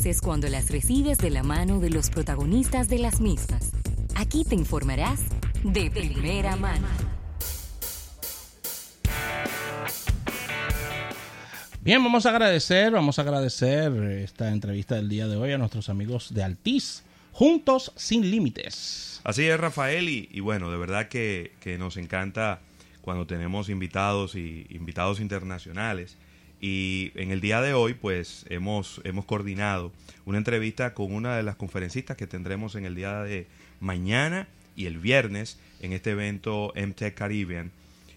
haces 0.00 0.22
cuando 0.22 0.48
las 0.48 0.70
recibes 0.70 1.18
de 1.18 1.28
la 1.28 1.42
mano 1.42 1.78
de 1.78 1.90
los 1.90 2.08
protagonistas 2.08 2.88
de 2.88 2.98
las 2.98 3.20
mismas. 3.20 3.70
Aquí 4.14 4.44
te 4.44 4.54
informarás 4.54 5.20
de 5.62 5.90
primera 5.90 6.56
mano. 6.56 6.86
Bien, 11.82 12.02
vamos 12.02 12.24
a 12.24 12.30
agradecer, 12.30 12.92
vamos 12.92 13.18
a 13.18 13.22
agradecer 13.22 13.92
esta 14.22 14.48
entrevista 14.48 14.94
del 14.94 15.10
día 15.10 15.28
de 15.28 15.36
hoy 15.36 15.52
a 15.52 15.58
nuestros 15.58 15.90
amigos 15.90 16.32
de 16.32 16.44
Altiz, 16.44 17.02
juntos 17.32 17.92
sin 17.94 18.30
límites. 18.30 19.20
Así 19.22 19.44
es, 19.44 19.60
Rafael, 19.60 20.08
y, 20.08 20.40
bueno, 20.40 20.70
de 20.70 20.78
verdad 20.78 21.08
que, 21.08 21.52
que 21.60 21.76
nos 21.76 21.98
encanta 21.98 22.60
cuando 23.02 23.26
tenemos 23.26 23.68
invitados 23.68 24.34
y 24.34 24.66
invitados 24.70 25.20
internacionales 25.20 26.16
y 26.60 27.12
en 27.14 27.30
el 27.30 27.40
día 27.40 27.62
de 27.62 27.72
hoy, 27.72 27.94
pues 27.94 28.44
hemos, 28.50 29.00
hemos 29.04 29.24
coordinado 29.24 29.92
una 30.26 30.38
entrevista 30.38 30.92
con 30.92 31.12
una 31.12 31.36
de 31.36 31.42
las 31.42 31.56
conferencistas 31.56 32.16
que 32.16 32.26
tendremos 32.26 32.74
en 32.74 32.84
el 32.84 32.94
día 32.94 33.22
de 33.22 33.46
mañana 33.80 34.46
y 34.76 34.86
el 34.86 34.98
viernes 34.98 35.58
en 35.80 35.92
este 35.92 36.10
evento 36.10 36.72
MTech 36.76 37.14
Caribbean. 37.14 37.70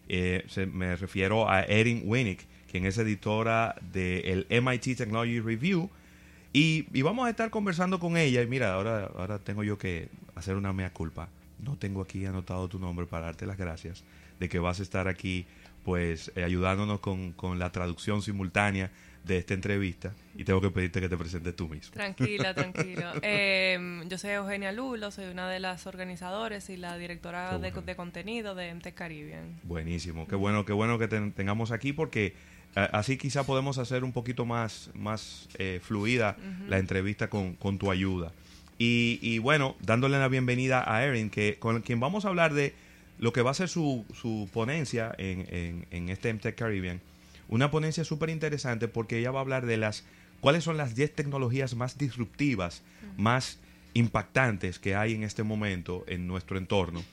Eh, 0.09 0.45
me 0.73 0.95
refiero 0.97 1.49
a 1.49 1.61
Erin 1.61 2.03
Winnick, 2.05 2.45
quien 2.69 2.85
es 2.85 2.97
editora 2.97 3.75
del 3.93 4.45
MIT 4.49 4.97
Technology 4.97 5.39
Review. 5.39 5.89
Y, 6.51 6.85
y, 6.93 7.01
vamos 7.01 7.25
a 7.25 7.29
estar 7.29 7.49
conversando 7.49 7.99
con 7.99 8.17
ella. 8.17 8.41
Y 8.41 8.47
mira, 8.47 8.73
ahora, 8.73 9.09
ahora 9.15 9.39
tengo 9.39 9.63
yo 9.63 9.77
que 9.77 10.09
hacer 10.35 10.55
una 10.55 10.73
mea 10.73 10.91
culpa. 10.91 11.29
No 11.59 11.77
tengo 11.77 12.01
aquí 12.01 12.25
anotado 12.25 12.67
tu 12.67 12.77
nombre 12.77 13.05
para 13.05 13.27
darte 13.27 13.45
las 13.45 13.57
gracias 13.57 14.03
de 14.39 14.49
que 14.49 14.59
vas 14.59 14.79
a 14.79 14.83
estar 14.83 15.07
aquí 15.07 15.45
pues 15.83 16.31
eh, 16.35 16.43
ayudándonos 16.43 16.99
con, 16.99 17.33
con, 17.33 17.59
la 17.59 17.71
traducción 17.71 18.21
simultánea 18.21 18.91
de 19.23 19.37
esta 19.37 19.53
entrevista 19.53 20.13
y 20.35 20.43
tengo 20.43 20.59
que 20.59 20.69
pedirte 20.69 20.99
que 20.99 21.09
te 21.09 21.17
presentes 21.17 21.55
tú 21.55 21.69
mismo. 21.69 21.93
Tranquila, 21.93 22.53
tranquilo. 22.55 23.11
Em, 23.21 24.07
yo 24.09 24.17
soy 24.17 24.31
Eugenia 24.31 24.71
Lulo, 24.71 25.11
soy 25.11 25.25
una 25.25 25.49
de 25.49 25.59
las 25.59 25.87
organizadoras 25.87 26.69
y 26.69 26.77
la 26.77 26.97
directora 26.97 27.57
de, 27.57 27.71
de, 27.71 27.95
contenido 27.95 28.55
de 28.55 28.73
MT 28.73 28.93
Caribbean. 28.93 29.59
Buenísimo, 29.63 30.27
qué 30.27 30.35
bueno, 30.35 30.65
qué 30.65 30.73
bueno 30.73 30.99
que 30.99 31.07
te, 31.07 31.19
tengamos 31.31 31.71
aquí 31.71 31.93
porque 31.93 32.33
eh, 32.75 32.87
así 32.91 33.17
quizá 33.17 33.45
podemos 33.45 33.77
hacer 33.77 34.03
un 34.03 34.11
poquito 34.11 34.45
más, 34.45 34.89
más 34.93 35.47
eh, 35.57 35.79
fluida 35.81 36.37
la 36.67 36.79
entrevista 36.79 37.29
con, 37.29 37.55
con 37.55 37.77
tu 37.77 37.91
ayuda. 37.91 38.31
Y, 38.79 39.19
y, 39.21 39.37
bueno, 39.37 39.75
dándole 39.81 40.17
la 40.17 40.27
bienvenida 40.27 40.83
a 40.85 41.03
Erin, 41.05 41.29
que 41.29 41.57
con 41.59 41.81
quien 41.83 41.99
vamos 41.99 42.25
a 42.25 42.29
hablar 42.29 42.53
de 42.53 42.73
lo 43.19 43.33
que 43.33 43.41
va 43.41 43.51
a 43.51 43.53
ser 43.53 43.69
su, 43.69 44.05
su 44.13 44.49
ponencia 44.53 45.13
en, 45.17 45.85
en, 45.91 46.09
este 46.09 46.33
MTech 46.33 46.55
Caribbean. 46.55 47.01
Una 47.47 47.71
ponencia 47.71 48.03
súper 48.03 48.29
interesante 48.29 48.87
porque 48.87 49.19
ella 49.19 49.31
va 49.31 49.39
a 49.39 49.41
hablar 49.41 49.65
de 49.65 49.77
las 49.77 50.03
cuáles 50.39 50.63
son 50.63 50.77
las 50.77 50.95
10 50.95 51.13
tecnologías 51.13 51.75
más 51.75 51.97
disruptivas, 51.97 52.83
más 53.17 53.59
impactantes 53.93 54.79
que 54.79 54.95
hay 54.95 55.13
en 55.13 55.23
este 55.23 55.43
momento 55.43 56.03
en 56.07 56.27
nuestro 56.27 56.57
entorno. 56.57 57.03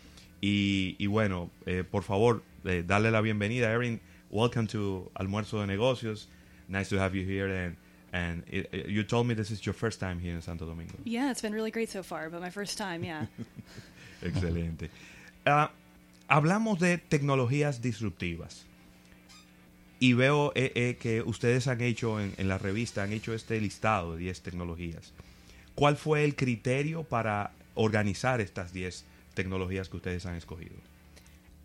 Y, 0.40 0.96
y 0.98 1.06
bueno, 1.06 1.50
eh, 1.66 1.84
por 1.88 2.02
favor, 2.02 2.42
eh, 2.64 2.82
darle 2.86 3.10
la 3.10 3.20
bienvenida. 3.20 3.70
Erin, 3.70 4.00
welcome 4.30 4.66
to 4.68 5.10
Almuerzo 5.14 5.60
de 5.60 5.66
Negocios. 5.66 6.28
Nice 6.68 6.88
to 6.88 6.98
have 6.98 7.14
you 7.14 7.26
here. 7.26 7.46
And, 7.48 7.76
and 8.12 8.44
it, 8.48 8.88
you 8.88 9.04
told 9.04 9.26
me 9.26 9.34
this 9.34 9.50
is 9.50 9.64
your 9.66 9.74
first 9.74 10.00
time 10.00 10.18
here 10.18 10.34
in 10.34 10.40
Santo 10.40 10.64
Domingo. 10.66 10.94
Yeah, 11.04 11.30
it's 11.30 11.42
been 11.42 11.52
really 11.52 11.70
great 11.70 11.90
so 11.90 12.02
far, 12.02 12.30
but 12.30 12.40
my 12.40 12.50
first 12.50 12.78
time, 12.78 13.04
yeah. 13.04 13.26
Excelente. 14.22 14.88
Uh, 15.46 15.68
hablamos 16.30 16.78
de 16.78 16.96
tecnologías 16.96 17.82
disruptivas. 17.82 18.64
Y 19.98 20.14
veo 20.14 20.52
eh, 20.54 20.72
eh, 20.74 20.96
que 20.98 21.20
ustedes 21.20 21.66
han 21.66 21.82
hecho 21.82 22.18
en, 22.20 22.48
la 22.48 22.56
revista, 22.56 23.02
han 23.02 23.12
hecho 23.12 23.34
este 23.34 23.60
listado 23.60 24.14
de 24.14 24.20
10 24.20 24.40
tecnologías. 24.40 25.12
¿Cuál 25.74 25.96
fue 25.96 26.24
el 26.24 26.36
criterio 26.36 27.02
para 27.02 27.50
organizar 27.74 28.40
estas 28.40 28.72
10 28.72 29.04
tecnologías 29.34 29.90
que 29.90 29.98
ustedes 29.98 30.24
han 30.24 30.36
escogido? 30.36 30.76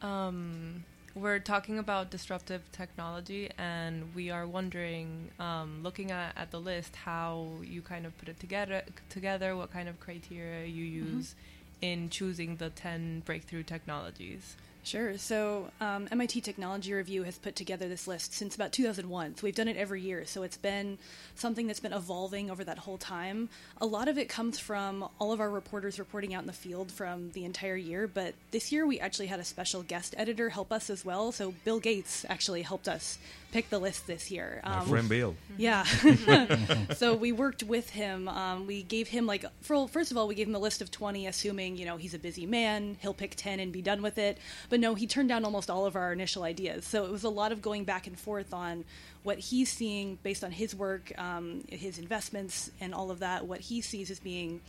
Um, 0.01 0.83
we're 1.15 1.39
talking 1.39 1.79
about 1.79 2.11
disruptive 2.11 2.61
technology, 2.71 3.49
and 3.57 4.03
we 4.13 4.29
are 4.29 4.45
wondering, 4.45 5.29
um, 5.39 5.81
looking 5.81 6.11
at, 6.11 6.33
at, 6.35 6.51
the 6.51 6.59
list, 6.59 6.95
how 6.95 7.47
you 7.63 7.81
kind 7.81 8.05
of 8.05 8.17
put 8.17 8.27
it 8.27 8.39
together, 8.39 8.83
together 9.09 9.55
what 9.55 9.71
kind 9.71 9.87
of 9.87 9.97
criteria 9.99 10.65
you 10.65 10.85
mm-hmm. 10.85 11.17
use. 11.19 11.35
In 11.81 12.09
choosing 12.09 12.57
the 12.57 12.69
10 12.69 13.21
breakthrough 13.25 13.63
technologies? 13.63 14.55
Sure. 14.85 15.17
So, 15.17 15.71
um, 15.81 16.07
MIT 16.11 16.41
Technology 16.41 16.93
Review 16.93 17.23
has 17.23 17.39
put 17.39 17.55
together 17.55 17.89
this 17.89 18.07
list 18.07 18.33
since 18.35 18.53
about 18.53 18.71
2001. 18.71 19.35
So, 19.35 19.41
we've 19.43 19.55
done 19.55 19.67
it 19.67 19.77
every 19.77 19.99
year. 19.99 20.25
So, 20.25 20.43
it's 20.43 20.57
been 20.57 20.99
something 21.33 21.65
that's 21.65 21.79
been 21.79 21.91
evolving 21.91 22.51
over 22.51 22.63
that 22.63 22.77
whole 22.77 22.99
time. 22.99 23.49
A 23.81 23.85
lot 23.87 24.07
of 24.07 24.19
it 24.19 24.29
comes 24.29 24.59
from 24.59 25.09
all 25.19 25.33
of 25.33 25.39
our 25.41 25.49
reporters 25.49 25.97
reporting 25.97 26.35
out 26.35 26.41
in 26.41 26.47
the 26.47 26.53
field 26.53 26.91
from 26.91 27.31
the 27.31 27.45
entire 27.45 27.75
year. 27.75 28.07
But 28.07 28.35
this 28.51 28.71
year, 28.71 28.85
we 28.85 28.99
actually 28.99 29.25
had 29.25 29.39
a 29.39 29.43
special 29.43 29.81
guest 29.81 30.13
editor 30.19 30.49
help 30.49 30.71
us 30.71 30.91
as 30.91 31.03
well. 31.03 31.31
So, 31.31 31.55
Bill 31.63 31.79
Gates 31.79 32.23
actually 32.29 32.61
helped 32.61 32.87
us 32.87 33.17
pick 33.55 33.69
the 33.69 33.79
list 33.79 34.05
this 34.05 34.29
year. 34.29 34.59
Um, 34.65 34.79
My 34.79 34.85
friend 34.85 35.09
Bill. 35.09 35.35
Yeah. 35.57 35.83
so 36.95 37.13
we 37.15 37.31
worked 37.31 37.63
with 37.63 37.89
him. 37.89 38.27
Um, 38.27 38.67
we 38.67 38.83
gave 38.83 39.07
him 39.07 39.25
like 39.25 39.45
for, 39.61 39.87
first 39.87 40.11
of 40.11 40.17
all, 40.17 40.27
we 40.27 40.35
gave 40.35 40.49
him 40.49 40.55
a 40.55 40.59
list 40.59 40.81
of 40.81 40.91
twenty, 40.91 41.25
assuming 41.25 41.77
you 41.77 41.85
know 41.85 41.95
he's 41.95 42.13
a 42.13 42.19
busy 42.19 42.45
man, 42.45 42.97
he'll 42.99 43.13
pick 43.13 43.35
ten 43.35 43.61
and 43.61 43.71
be 43.71 43.81
done 43.81 44.01
with 44.01 44.17
it. 44.17 44.37
But 44.69 44.74
no, 44.77 44.95
he 44.95 45.07
turned 45.07 45.29
down 45.29 45.45
almost 45.45 45.69
all 45.69 45.85
of 45.85 45.95
our 45.95 46.13
initial 46.13 46.43
ideas. 46.43 46.85
So 46.85 47.05
it 47.05 47.11
was 47.11 47.23
a 47.23 47.29
lot 47.29 47.51
of 47.51 47.61
going 47.61 47.83
back 47.83 48.07
and 48.07 48.17
forth 48.17 48.53
on 48.53 48.85
what 49.23 49.39
he's 49.39 49.71
seeing 49.71 50.17
based 50.23 50.43
on 50.43 50.51
his 50.51 50.75
work, 50.75 51.11
um, 51.17 51.63
his 51.69 51.97
investments, 51.97 52.71
and 52.79 52.93
all 52.93 53.11
of 53.11 53.19
that. 53.19 53.45
What 53.45 53.61
he 53.61 53.81
sees 53.81 54.09
as 54.11 54.19
being 54.19 54.61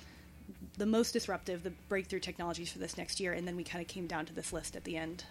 the 0.78 0.86
most 0.86 1.12
disruptive, 1.12 1.62
the 1.62 1.72
breakthrough 1.88 2.20
technologies 2.20 2.70
for 2.70 2.78
this 2.78 2.96
next 2.96 3.20
year, 3.20 3.32
and 3.32 3.46
then 3.46 3.56
we 3.56 3.64
kind 3.64 3.82
of 3.82 3.88
came 3.88 4.06
down 4.06 4.26
to 4.26 4.32
this 4.32 4.52
list 4.52 4.76
at 4.76 4.84
the 4.84 4.96
end. 4.96 5.24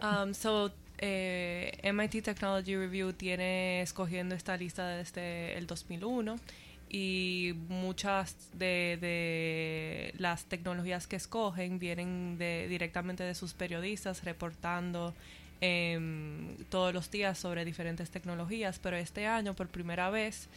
Um, 0.00 0.32
so 0.32 0.70
eh, 1.00 1.70
MIT 1.82 2.22
Technology 2.22 2.76
Review 2.76 3.12
tiene 3.12 3.82
escogiendo 3.82 4.34
esta 4.34 4.56
lista 4.56 4.96
desde 4.96 5.54
el 5.56 5.66
2001 5.66 6.40
y 6.88 7.54
muchas 7.68 8.36
de, 8.52 10.14
las 10.18 10.44
tecnologías 10.44 11.06
que 11.06 11.16
escogen 11.16 11.78
vienen 11.78 12.38
de, 12.38 12.68
directamente 12.68 13.24
de 13.24 13.34
sus 13.34 13.54
periodistas 13.54 14.24
reportando 14.24 15.14
em, 15.60 16.56
todos 16.70 16.94
los 16.94 17.10
días 17.10 17.38
sobre 17.38 17.64
diferentes 17.64 18.10
tecnologías, 18.10 18.78
pero 18.78 18.96
este 18.96 19.26
año 19.26 19.54
por 19.54 19.68
primera 19.68 20.10
vez 20.10 20.48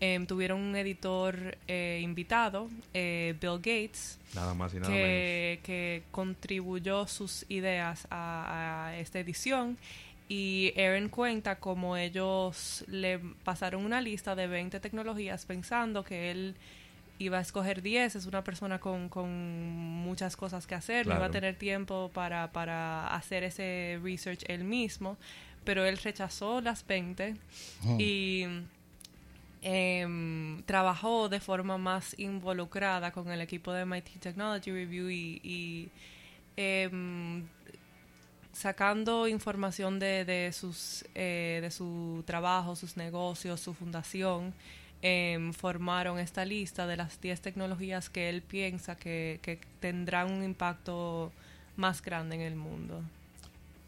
em, 0.00 0.26
tuvieron 0.26 0.60
un 0.60 0.76
editor 0.76 1.56
eh, 1.66 2.00
invitado, 2.02 2.68
eh, 2.92 3.34
Bill 3.40 3.56
Gates, 3.56 4.18
nada 4.34 4.54
más 4.54 4.74
y 4.74 4.80
nada 4.80 4.92
que, 4.92 5.60
que 5.62 6.02
contribuyó 6.10 7.06
sus 7.06 7.46
ideas 7.48 8.06
a, 8.10 8.88
a 8.88 8.98
esta 8.98 9.20
edición 9.20 9.78
y 10.28 10.74
Aaron 10.78 11.08
cuenta 11.08 11.58
como 11.58 11.96
ellos 11.96 12.84
le 12.86 13.18
pasaron 13.18 13.84
una 13.84 14.00
lista 14.00 14.34
de 14.34 14.46
20 14.46 14.78
tecnologías 14.80 15.46
pensando 15.46 16.04
que 16.04 16.30
él 16.30 16.54
iba 17.18 17.38
a 17.38 17.40
escoger 17.40 17.82
10, 17.82 18.16
es 18.16 18.26
una 18.26 18.44
persona 18.44 18.78
con, 18.78 19.08
con 19.08 19.28
muchas 19.30 20.36
cosas 20.36 20.66
que 20.66 20.74
hacer, 20.74 21.06
no 21.06 21.16
iba 21.16 21.26
a 21.26 21.30
tener 21.30 21.56
tiempo 21.56 22.10
para, 22.12 22.52
para 22.52 23.08
hacer 23.08 23.42
ese 23.42 23.98
research 24.02 24.44
él 24.48 24.64
mismo, 24.64 25.16
pero 25.64 25.84
él 25.84 25.98
rechazó 25.98 26.60
las 26.60 26.86
20 26.86 27.34
y 27.98 28.44
em, 29.62 30.62
trabajó 30.62 31.28
de 31.28 31.40
forma 31.40 31.76
más 31.76 32.16
involucrada 32.18 33.10
con 33.12 33.30
el 33.30 33.40
equipo 33.40 33.72
de 33.72 33.84
MIT 33.84 34.20
Technology 34.20 34.70
Review 34.70 35.10
y, 35.10 35.40
y 35.42 35.88
em, 36.56 37.44
sacando 38.52 39.28
información 39.28 39.98
de, 39.98 40.24
de 40.24 40.52
sus, 40.52 41.04
eh, 41.14 41.60
de 41.62 41.70
su 41.70 42.22
trabajo, 42.26 42.76
sus 42.76 42.96
negocios, 42.96 43.60
su 43.60 43.74
fundación, 43.74 44.54
eh, 45.00 45.52
formaron 45.56 46.18
esta 46.18 46.44
lista 46.44 46.86
de 46.86 46.96
las 46.96 47.20
10 47.20 47.40
tecnologías 47.40 48.10
que 48.10 48.28
él 48.28 48.42
piensa 48.42 48.96
que, 48.96 49.38
que 49.42 49.60
tendrán 49.80 50.32
un 50.32 50.42
impacto 50.42 51.30
más 51.76 52.02
grande 52.02 52.34
en 52.34 52.42
el 52.42 52.56
mundo. 52.56 53.02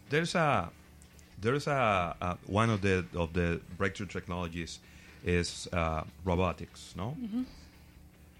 There's 0.09 0.37
a 0.37 0.71
there's 1.41 1.67
a, 1.67 2.17
a 2.21 2.39
one 2.47 2.73
of 2.73 2.81
the 2.81 3.05
of 3.15 3.33
the 3.33 3.61
breakthrough 3.77 4.09
technologies 4.09 4.81
is 5.25 5.69
uh, 5.73 6.03
robotics, 6.25 6.95
¿no? 6.97 7.17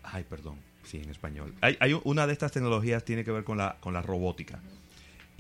Ay, 0.03 0.25
perdón, 0.29 0.57
sí, 0.85 0.99
en 0.99 1.11
español. 1.11 1.53
Hay, 1.61 1.77
hay, 1.81 2.01
una 2.05 2.27
de 2.27 2.33
estas 2.33 2.53
tecnologías 2.53 3.05
tiene 3.05 3.25
que 3.25 3.33
ver 3.33 3.45
con 3.45 3.59
la 3.59 3.77
con 3.81 3.93
la 3.93 4.03
robótica. 4.03 4.61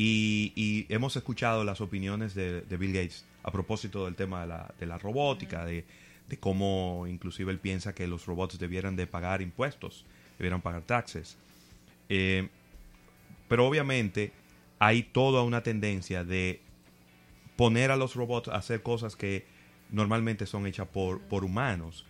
Y, 0.02 0.86
hemos 0.88 1.14
escuchado 1.16 1.62
las 1.62 1.82
opiniones 1.82 2.34
de, 2.34 2.62
Bill 2.78 2.94
Gates 2.94 3.26
a 3.42 3.50
propósito 3.50 4.06
del 4.06 4.14
tema 4.14 4.40
de 4.40 4.46
la, 4.46 4.74
de 4.80 4.86
la 4.86 4.96
robótica, 4.96 5.66
de, 5.66 5.84
cómo 6.38 7.06
inclusive 7.06 7.52
él 7.52 7.58
piensa 7.58 7.94
que 7.94 8.06
los 8.06 8.24
robots 8.24 8.58
debieran 8.58 8.96
de 8.96 9.06
pagar 9.06 9.42
impuestos, 9.42 10.06
debieran 10.38 10.62
pagar 10.62 10.82
taxes. 10.82 11.36
Eh, 12.08 12.48
pero 13.46 13.66
obviamente 13.66 14.32
hay 14.78 15.02
toda 15.02 15.42
una 15.42 15.62
tendencia 15.62 16.24
de 16.24 16.62
poner 17.56 17.90
a 17.90 17.96
los 17.96 18.14
robots 18.14 18.48
a 18.48 18.56
hacer 18.56 18.82
cosas 18.82 19.16
que 19.16 19.44
normalmente 19.90 20.46
son 20.46 20.66
hechas 20.66 20.88
por, 20.88 21.20
por 21.20 21.44
humanos. 21.44 22.06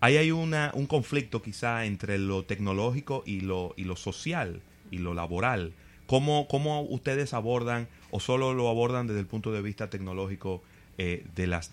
ahí 0.00 0.16
hay 0.16 0.30
una, 0.30 0.70
un 0.72 0.86
conflicto 0.86 1.42
quizá 1.42 1.84
entre 1.84 2.16
lo 2.16 2.44
tecnológico 2.44 3.24
y 3.26 3.40
lo, 3.40 3.74
y 3.76 3.84
lo 3.84 3.96
social 3.96 4.62
y 4.90 4.98
lo 4.98 5.12
laboral. 5.12 5.74
¿Cómo, 6.06 6.46
¿Cómo 6.48 6.82
ustedes 6.82 7.34
abordan 7.34 7.88
o 8.10 8.20
solo 8.20 8.54
lo 8.54 8.68
abordan 8.68 9.06
desde 9.06 9.20
el 9.20 9.26
punto 9.26 9.52
de 9.52 9.62
vista 9.62 9.88
tecnológico 9.90 10.62
eh, 10.98 11.26
de 11.34 11.46
las 11.46 11.70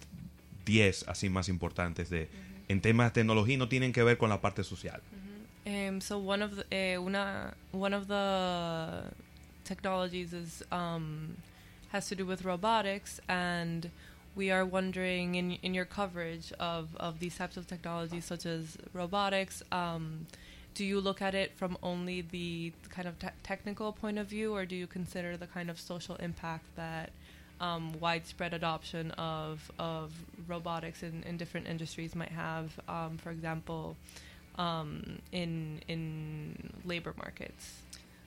10 0.66 1.08
así 1.08 1.30
más 1.30 1.50
importantes 1.50 2.10
de, 2.10 2.30
en 2.68 2.82
temas 2.82 3.08
de 3.08 3.22
tecnología 3.22 3.58
no 3.58 3.68
tienen 3.68 3.92
que 3.92 4.04
ver 4.04 4.18
con 4.18 4.30
la 4.30 4.42
parte 4.42 4.64
social? 4.64 5.02
Um, 5.66 6.02
so 6.02 6.18
one 6.18 6.42
of 6.42 6.56
the, 6.56 6.66
eh, 6.72 6.98
una 6.98 7.54
one 7.72 7.94
of 7.94 8.08
the 8.08 9.04
technologies 9.64 10.34
is 10.34 10.64
um, 10.72 11.38
has 11.90 12.08
to 12.08 12.16
do 12.16 12.26
with 12.26 12.44
robotics, 12.44 13.22
and 13.30 13.92
we 14.36 14.50
are 14.50 14.66
wondering 14.66 15.36
in 15.36 15.52
in 15.62 15.76
your 15.76 15.86
coverage 15.86 16.52
of 16.60 16.96
of 16.98 17.20
these 17.20 17.38
types 17.38 17.58
of 17.58 17.68
technologies, 17.68 18.26
such 18.26 18.48
as 18.48 18.76
robotics. 18.94 19.62
Um, 19.72 20.26
do 20.74 20.86
you 20.86 21.00
look 21.00 21.22
at 21.22 21.36
it 21.36 21.54
from 21.56 21.78
only 21.84 22.22
the 22.22 22.74
kind 22.90 23.08
of 23.08 23.20
te- 23.20 23.28
technical 23.44 23.92
point 23.92 24.18
of 24.18 24.28
view, 24.28 24.54
or 24.56 24.66
do 24.66 24.76
you 24.76 24.88
consider 24.88 25.38
the 25.38 25.48
kind 25.48 25.70
of 25.70 25.80
social 25.80 26.16
impact 26.18 26.66
that 26.76 27.12
um, 27.60 28.00
widespread 28.00 28.54
adoption 28.54 29.12
of 29.12 29.72
of 29.78 30.14
robotics 30.48 31.04
in, 31.04 31.24
in 31.24 31.38
different 31.38 31.68
industries 31.68 32.16
might 32.16 32.32
have? 32.32 32.80
Um, 32.88 33.18
for 33.18 33.32
example, 33.32 33.96
um, 34.58 35.20
in 35.32 35.82
in 35.88 36.72
labor 36.86 37.14
markets. 37.18 37.82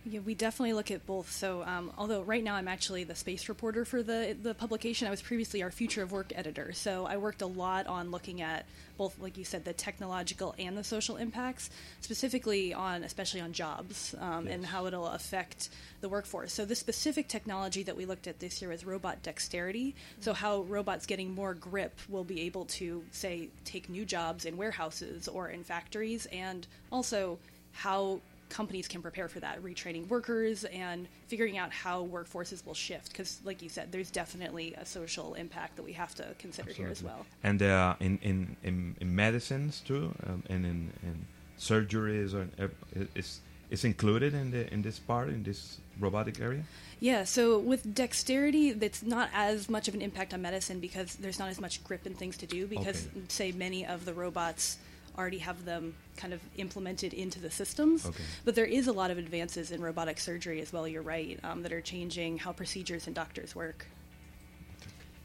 Yeah, 0.07 0.21
we 0.21 0.35
definitely 0.35 0.75
look 0.75 0.91
at 0.91 1.07
both. 1.07 1.33
So, 1.33 1.63
um, 1.63 1.91
although 1.97 2.21
right 2.21 2.45
now 2.45 2.57
I'm 2.57 2.69
actually 2.69 3.05
the 3.05 3.15
space 3.15 3.49
reporter 3.49 3.87
for 3.87 4.03
the 4.03 4.37
the 4.43 4.53
publication, 4.53 5.09
I 5.09 5.11
was 5.11 5.23
previously 5.23 5.63
our 5.63 5.71
future 5.71 6.03
of 6.03 6.13
work 6.13 6.31
editor. 6.35 6.75
So 6.75 7.07
I 7.07 7.17
worked 7.17 7.41
a 7.41 7.47
lot 7.47 7.87
on 7.87 8.11
looking 8.11 8.43
at 8.43 8.67
both, 8.99 9.19
like 9.19 9.39
you 9.39 9.45
said, 9.45 9.65
the 9.65 9.73
technological 9.73 10.55
and 10.59 10.77
the 10.77 10.85
social 10.85 11.17
impacts, 11.17 11.71
specifically 12.03 12.75
on, 12.75 13.03
especially 13.03 13.41
on 13.41 13.55
jobs 13.55 14.15
um, 14.21 14.47
and 14.47 14.65
how 14.67 14.85
it'll 14.87 15.09
affect 15.09 15.71
the 16.03 16.09
workforce. 16.09 16.53
So 16.53 16.67
the 16.67 16.77
specific 16.77 17.27
technology 17.27 17.83
that 17.85 17.97
we 17.97 18.05
looked 18.05 18.27
at 18.27 18.39
this 18.41 18.61
year 18.61 18.71
was 18.71 18.85
robot 18.85 19.23
dexterity. 19.23 19.95
So 20.21 20.35
how 20.35 20.63
robots 20.63 21.07
getting 21.07 21.35
more 21.35 21.55
grip 21.55 21.99
will 22.11 22.25
be 22.25 22.43
able 22.43 22.67
to, 22.67 23.03
say, 23.11 23.49
take 23.65 23.89
new 23.89 24.05
jobs 24.05 24.45
in 24.45 24.59
warehouses 24.59 25.29
or 25.29 25.49
in 25.49 25.65
factories, 25.65 26.27
and 26.27 26.67
also 26.93 27.39
how 27.73 28.21
companies 28.55 28.87
can 28.87 29.03
prepare 29.03 29.29
for 29.29 29.41
that, 29.41 29.63
retraining 29.63 30.07
workers 30.09 30.65
and 30.65 31.09
figuring 31.27 31.57
out 31.59 31.71
how 31.73 31.97
workforces 32.07 32.65
will 32.67 32.79
shift. 32.89 33.11
Because, 33.11 33.41
like 33.45 33.59
you 33.65 33.69
said, 33.69 33.91
there's 33.91 34.13
definitely 34.23 34.75
a 34.85 34.87
social 34.87 35.35
impact 35.35 35.73
that 35.77 35.85
we 35.85 35.95
have 36.03 36.15
to 36.21 36.25
consider 36.39 36.71
here 36.71 36.91
as 36.97 37.03
well. 37.03 37.27
And 37.43 37.61
uh, 37.63 37.97
in, 37.99 38.19
in, 38.23 38.57
in, 38.63 38.97
in 39.01 39.09
medicines 39.25 39.83
too, 39.89 40.15
um, 40.27 40.43
and 40.49 40.65
in, 40.65 40.79
in 41.03 41.27
surgeries, 41.59 42.31
or 42.33 42.45
uh, 42.63 42.69
is 43.15 43.41
is 43.71 43.85
included 43.85 44.35
in 44.35 44.51
the 44.51 44.73
in 44.73 44.83
this 44.83 44.99
part 44.99 45.29
in 45.29 45.43
this 45.43 45.79
robotic 45.99 46.39
area. 46.41 46.63
Yeah, 47.01 47.25
so 47.25 47.59
with 47.59 47.83
dexterity, 47.95 48.73
that's 48.73 49.03
not 49.03 49.29
as 49.35 49.69
much 49.69 49.89
of 49.89 49.95
an 49.95 50.03
impact 50.03 50.33
on 50.33 50.41
medicine 50.43 50.79
because 50.81 51.17
there's 51.17 51.39
not 51.39 51.49
as 51.49 51.61
much 51.61 51.83
grip 51.83 52.07
and 52.07 52.17
things 52.17 52.37
to 52.39 52.47
do. 52.47 52.67
Because, 52.67 53.07
Okay. 53.07 53.27
say, 53.29 53.53
many 53.53 53.85
of 53.85 54.05
the 54.05 54.15
robots 54.15 54.79
already 55.17 55.39
have 55.39 55.65
them 55.65 55.95
kind 56.17 56.33
of 56.33 56.41
implemented 56.57 57.13
into 57.13 57.41
the 57.41 57.51
systems. 57.51 58.07
Okay. 58.07 58.23
But 58.45 58.55
there 58.55 58.65
is 58.65 58.87
a 58.87 58.93
lot 58.93 59.11
of 59.11 59.19
advances 59.19 59.71
in 59.71 59.81
robotic 59.81 60.19
surgery 60.19 60.61
as 60.61 60.73
well, 60.73 60.87
you're 60.87 61.03
right, 61.03 61.39
um, 61.45 61.63
that 61.63 61.73
are 61.73 61.81
changing 61.81 62.39
how 62.39 62.53
procedures 62.53 63.07
and 63.07 63.15
doctors 63.15 63.55
work. 63.55 63.87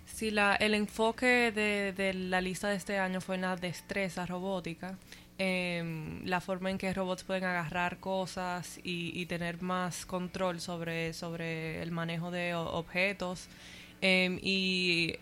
Sí, 0.05 0.31
la, 0.31 0.55
el 0.55 0.73
enfoque 0.73 1.51
de, 1.51 1.93
de 1.93 2.13
la 2.13 2.41
lista 2.41 2.67
de 2.67 2.75
este 2.75 2.97
año 2.97 3.21
fue 3.21 3.35
en 3.35 3.41
la 3.41 3.55
destreza 3.55 4.25
robótica, 4.25 4.97
em, 5.37 6.25
la 6.25 6.41
forma 6.41 6.69
en 6.69 6.77
que 6.77 6.93
robots 6.93 7.23
pueden 7.23 7.45
agarrar 7.45 7.99
cosas 8.01 8.79
y, 8.83 9.13
y 9.17 9.27
tener 9.27 9.61
más 9.61 10.05
control 10.05 10.59
sobre, 10.59 11.13
sobre 11.13 11.81
el 11.81 11.91
manejo 11.91 12.31
de 12.31 12.53
objetos. 12.53 13.47
Em, 14.01 14.39
y 14.41 15.15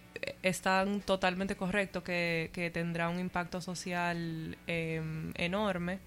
están 0.43 1.01
totalmente 1.01 1.55
correcto 1.55 2.03
que, 2.03 2.49
que 2.53 2.69
tendrá 2.69 3.09
un 3.09 3.19
impacto 3.19 3.61
social 3.61 4.55
em, 4.67 5.31
enorme. 5.35 5.99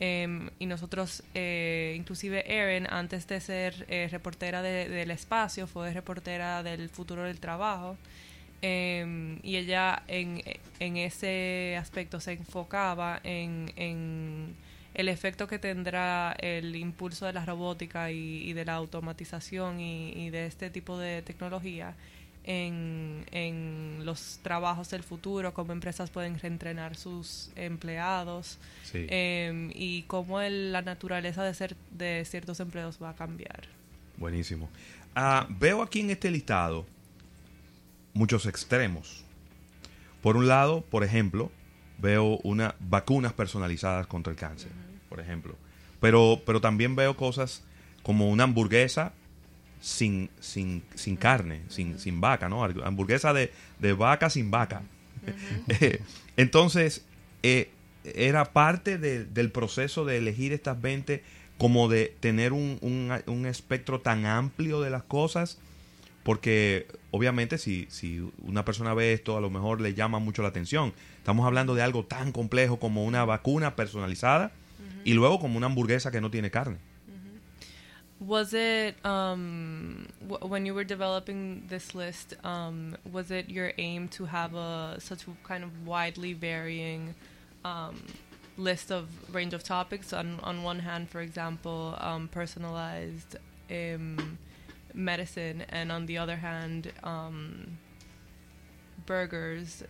Em, 0.00 0.48
y 0.60 0.66
nosotros, 0.66 1.24
eh, 1.34 1.94
inclusive 1.96 2.44
Erin, 2.46 2.86
antes 2.88 3.26
de 3.26 3.40
ser 3.40 3.84
eh, 3.88 4.08
reportera 4.10 4.62
de- 4.62 4.88
del 4.88 5.10
espacio, 5.10 5.66
fue 5.66 5.92
reportera 5.92 6.62
del 6.62 6.88
futuro 6.88 7.24
del 7.24 7.40
trabajo. 7.40 7.96
Y 8.60 9.56
ella 9.56 10.02
en, 10.08 10.42
en 10.80 10.96
ese 10.96 11.76
aspecto 11.78 12.18
se 12.20 12.32
enfocaba 12.32 13.20
en, 13.22 13.72
en 13.76 14.54
el 14.98 15.08
efecto 15.08 15.46
que 15.46 15.58
tendrá 15.58 16.32
el 16.38 16.76
impulso 16.76 17.24
de 17.24 17.32
la 17.32 17.44
robótica 17.46 18.10
y, 18.10 18.42
y 18.42 18.52
de 18.52 18.64
la 18.66 18.74
automatización 18.74 19.80
y, 19.80 20.12
y 20.12 20.30
de 20.30 20.44
este 20.46 20.68
tipo 20.70 20.98
de 20.98 21.22
tecnología 21.22 21.94
en, 22.44 23.24
en 23.30 24.00
los 24.04 24.40
trabajos 24.42 24.90
del 24.90 25.02
futuro, 25.02 25.52
cómo 25.54 25.72
empresas 25.72 26.10
pueden 26.10 26.38
reentrenar 26.38 26.96
sus 26.96 27.50
empleados 27.56 28.58
Sí. 28.84 29.06
em, 29.10 29.70
y 29.74 30.02
cómo 30.02 30.40
el- 30.40 30.72
la 30.72 30.82
naturaleza 30.82 31.42
de 31.44 31.54
ser 31.54 31.76
de 31.90 32.24
ciertos 32.24 32.58
empleos 32.60 32.98
va 33.02 33.10
a 33.10 33.14
cambiar. 33.14 33.64
Buenísimo. 34.16 34.68
Ah, 35.14 35.46
veo 35.48 35.82
aquí 35.82 36.00
en 36.00 36.10
este 36.10 36.30
listado 36.30 36.86
muchos 38.14 38.46
extremos. 38.46 39.24
Por 40.22 40.36
un 40.36 40.48
lado, 40.48 40.80
por 40.90 41.04
ejemplo, 41.04 41.50
veo 41.98 42.38
una 42.44 42.74
vacunas 42.80 43.32
personalizadas 43.32 44.06
contra 44.06 44.30
el 44.32 44.38
cáncer, 44.38 44.70
por 45.08 45.20
ejemplo. 45.20 45.56
Pero, 46.00 46.40
pero 46.46 46.60
también 46.60 46.96
veo 46.96 47.16
cosas 47.16 47.62
como 48.02 48.28
una 48.30 48.44
hamburguesa 48.44 49.12
sin, 49.80 50.30
sin, 50.40 50.82
sin 50.94 51.16
carne, 51.16 51.62
sin, 51.68 51.98
sin 51.98 52.20
vaca, 52.20 52.48
¿no? 52.48 52.64
Hamburguesa 52.64 53.32
de, 53.32 53.52
de 53.78 53.92
vaca 53.92 54.30
sin 54.30 54.50
vaca. 54.50 54.82
Entonces, 56.36 57.04
eh, 57.42 57.70
era 58.04 58.52
parte 58.52 58.98
de- 58.98 59.24
del 59.24 59.50
proceso 59.50 60.04
de 60.04 60.18
elegir 60.18 60.52
estas 60.52 60.80
20 60.80 61.22
como 61.58 61.88
de 61.88 62.14
tener 62.20 62.52
un, 62.52 62.78
un- 62.80 63.12
un 63.26 63.46
espectro 63.46 64.00
tan 64.00 64.26
amplio 64.26 64.80
de 64.80 64.90
las 64.90 65.02
cosas, 65.02 65.58
porque 66.22 66.86
obviamente 67.10 67.58
si, 67.58 67.86
si 67.90 68.30
una 68.42 68.64
persona 68.64 68.94
ve 68.94 69.12
esto, 69.12 69.36
a 69.36 69.40
lo 69.40 69.50
mejor 69.50 69.80
le 69.80 69.94
llama 69.94 70.18
mucho 70.20 70.42
la 70.42 70.48
atención. 70.48 70.92
Estamos 71.18 71.46
hablando 71.46 71.74
de 71.74 71.82
algo 71.82 72.04
tan 72.04 72.32
complejo 72.32 72.78
como 72.78 73.04
una 73.04 73.24
vacuna 73.24 73.74
personalizada 73.76 74.52
y 75.04 75.14
luego 75.14 75.38
como 75.38 75.56
una 75.56 75.66
hamburguesa 75.66 76.10
que 76.10 76.20
no 76.20 76.30
tiene 76.30 76.50
carne. 76.50 76.78
Was 78.20 78.52
it 78.52 78.96
um, 79.06 80.08
when 80.42 80.66
you 80.66 80.74
were 80.74 80.84
developing 80.84 81.64
this 81.68 81.94
list? 81.94 82.34
Um, 82.42 82.96
was 83.12 83.30
it 83.30 83.48
your 83.48 83.72
aim 83.78 84.08
to 84.08 84.24
have 84.24 84.54
a 84.54 84.96
such 84.98 85.24
kind 85.44 85.62
of 85.62 85.86
widely 85.86 86.32
varying 86.32 87.14
um, 87.64 88.02
list 88.56 88.90
of 88.90 89.08
range 89.32 89.54
of 89.54 89.62
topics? 89.62 90.12
On 90.12 90.40
on 90.42 90.64
one 90.64 90.80
hand, 90.80 91.08
for 91.10 91.20
example, 91.20 91.94
um, 92.00 92.26
personalized 92.26 93.36
um, 93.70 94.38
medicine, 94.92 95.62
and 95.68 95.92
on 95.92 96.06
the 96.06 96.18
other 96.18 96.36
hand, 96.36 96.92
um, 97.04 97.78
burgers, 99.06 99.84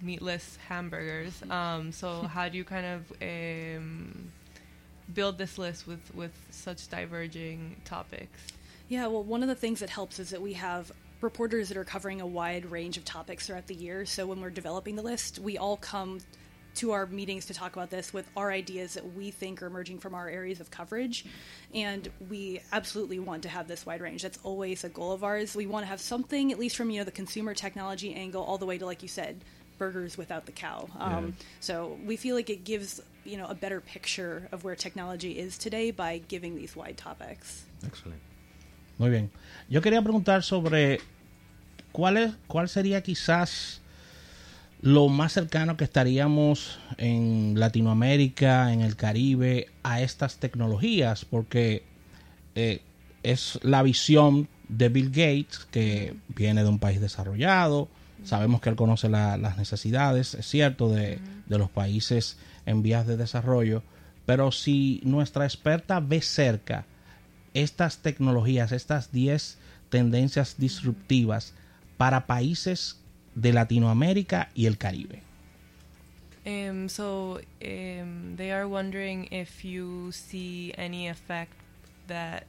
meatless 0.00 0.58
hamburgers. 0.68 1.42
Um, 1.50 1.92
so 1.92 2.22
how 2.22 2.48
do 2.48 2.56
you 2.56 2.64
kind 2.64 2.86
of 2.86 3.12
um, 3.22 4.32
build 5.12 5.38
this 5.38 5.58
list 5.58 5.86
with 5.86 6.14
with 6.14 6.32
such 6.50 6.88
diverging 6.88 7.76
topics? 7.84 8.40
Yeah, 8.88 9.06
well, 9.08 9.22
one 9.22 9.42
of 9.42 9.48
the 9.48 9.54
things 9.54 9.80
that 9.80 9.90
helps 9.90 10.18
is 10.18 10.30
that 10.30 10.40
we 10.40 10.54
have 10.54 10.90
reporters 11.20 11.68
that 11.68 11.76
are 11.76 11.84
covering 11.84 12.20
a 12.20 12.26
wide 12.26 12.66
range 12.66 12.96
of 12.96 13.04
topics 13.04 13.46
throughout 13.46 13.66
the 13.66 13.74
year. 13.74 14.06
So 14.06 14.26
when 14.26 14.40
we're 14.40 14.50
developing 14.50 14.96
the 14.96 15.02
list, 15.02 15.38
we 15.38 15.58
all 15.58 15.76
come 15.76 16.20
to 16.76 16.92
our 16.92 17.06
meetings 17.06 17.46
to 17.46 17.54
talk 17.54 17.74
about 17.74 17.90
this 17.90 18.12
with 18.12 18.30
our 18.36 18.52
ideas 18.52 18.94
that 18.94 19.14
we 19.14 19.32
think 19.32 19.60
are 19.60 19.66
emerging 19.66 19.98
from 19.98 20.14
our 20.14 20.28
areas 20.28 20.60
of 20.60 20.70
coverage. 20.70 21.24
And 21.74 22.08
we 22.30 22.60
absolutely 22.72 23.18
want 23.18 23.42
to 23.42 23.48
have 23.48 23.66
this 23.66 23.84
wide 23.84 24.00
range. 24.00 24.22
That's 24.22 24.38
always 24.44 24.84
a 24.84 24.88
goal 24.88 25.12
of 25.12 25.24
ours. 25.24 25.56
We 25.56 25.66
want 25.66 25.82
to 25.82 25.88
have 25.88 26.00
something, 26.00 26.52
at 26.52 26.58
least 26.58 26.76
from 26.76 26.90
you 26.90 26.98
know 26.98 27.04
the 27.04 27.10
consumer 27.10 27.52
technology 27.52 28.14
angle, 28.14 28.44
all 28.44 28.58
the 28.58 28.66
way 28.66 28.78
to 28.78 28.86
like 28.86 29.02
you 29.02 29.08
said, 29.08 29.42
burgers 29.78 30.18
without 30.18 30.46
the 30.46 30.52
cow. 30.52 30.88
Um, 30.98 31.34
So 31.60 31.96
we 32.04 32.16
feel 32.16 32.34
like 32.34 32.50
it 32.50 32.64
gives 32.64 33.00
you 33.24 33.36
know 33.36 33.46
a 33.46 33.54
better 33.54 33.80
picture 33.80 34.48
of 34.52 34.64
where 34.64 34.76
technology 34.76 35.38
is 35.38 35.58
today 35.58 35.90
by 35.90 36.20
giving 36.28 36.56
these 36.56 36.76
wide 36.76 36.96
topics. 36.96 37.64
Excelente. 37.86 38.22
Muy 38.98 39.10
bien. 39.10 39.30
Yo 39.68 39.80
quería 39.80 40.02
preguntar 40.02 40.42
sobre 40.42 41.00
cuál 41.92 42.16
es, 42.16 42.32
cuál 42.48 42.68
sería 42.68 43.02
quizás 43.02 43.80
lo 44.80 45.08
más 45.08 45.32
cercano 45.32 45.76
que 45.76 45.84
estaríamos 45.84 46.78
en 46.98 47.58
Latinoamérica, 47.58 48.72
en 48.72 48.80
el 48.80 48.96
Caribe, 48.96 49.68
a 49.82 50.00
estas 50.00 50.38
tecnologías, 50.38 51.24
porque 51.24 51.82
eh, 52.54 52.80
es 53.22 53.58
la 53.62 53.82
visión 53.82 54.48
de 54.68 54.88
Bill 54.88 55.10
Gates, 55.10 55.66
que 55.70 56.14
viene 56.28 56.62
de 56.62 56.68
un 56.68 56.78
país 56.78 57.00
desarrollado, 57.00 57.88
Sabemos 58.24 58.60
que 58.60 58.68
él 58.68 58.76
conoce 58.76 59.08
las 59.08 59.56
necesidades, 59.56 60.34
es 60.34 60.46
cierto, 60.46 60.88
de, 60.90 61.18
de 61.46 61.58
los 61.58 61.70
países 61.70 62.36
en 62.66 62.82
vías 62.82 63.06
de 63.06 63.16
desarrollo, 63.16 63.82
pero 64.26 64.52
si 64.52 65.00
nuestra 65.04 65.44
experta 65.44 66.00
ve 66.00 66.20
cerca 66.20 66.84
estas 67.54 67.98
tecnologías, 67.98 68.72
estas 68.72 69.10
10 69.12 69.58
tendencias 69.88 70.56
disruptivas 70.58 71.54
para 71.96 72.26
países 72.26 73.00
de 73.34 73.52
Latinoamérica 73.52 74.50
y 74.54 74.66
el 74.66 74.78
Caribe. 74.78 75.22
Um, 76.46 76.88
so 76.88 77.40
um, 77.62 78.36
they 78.36 78.50
are 78.52 78.66
wondering 78.66 79.28
if 79.30 79.64
you 79.64 80.10
see 80.12 80.72
any 80.78 81.08
effect 81.08 81.52
that 82.06 82.44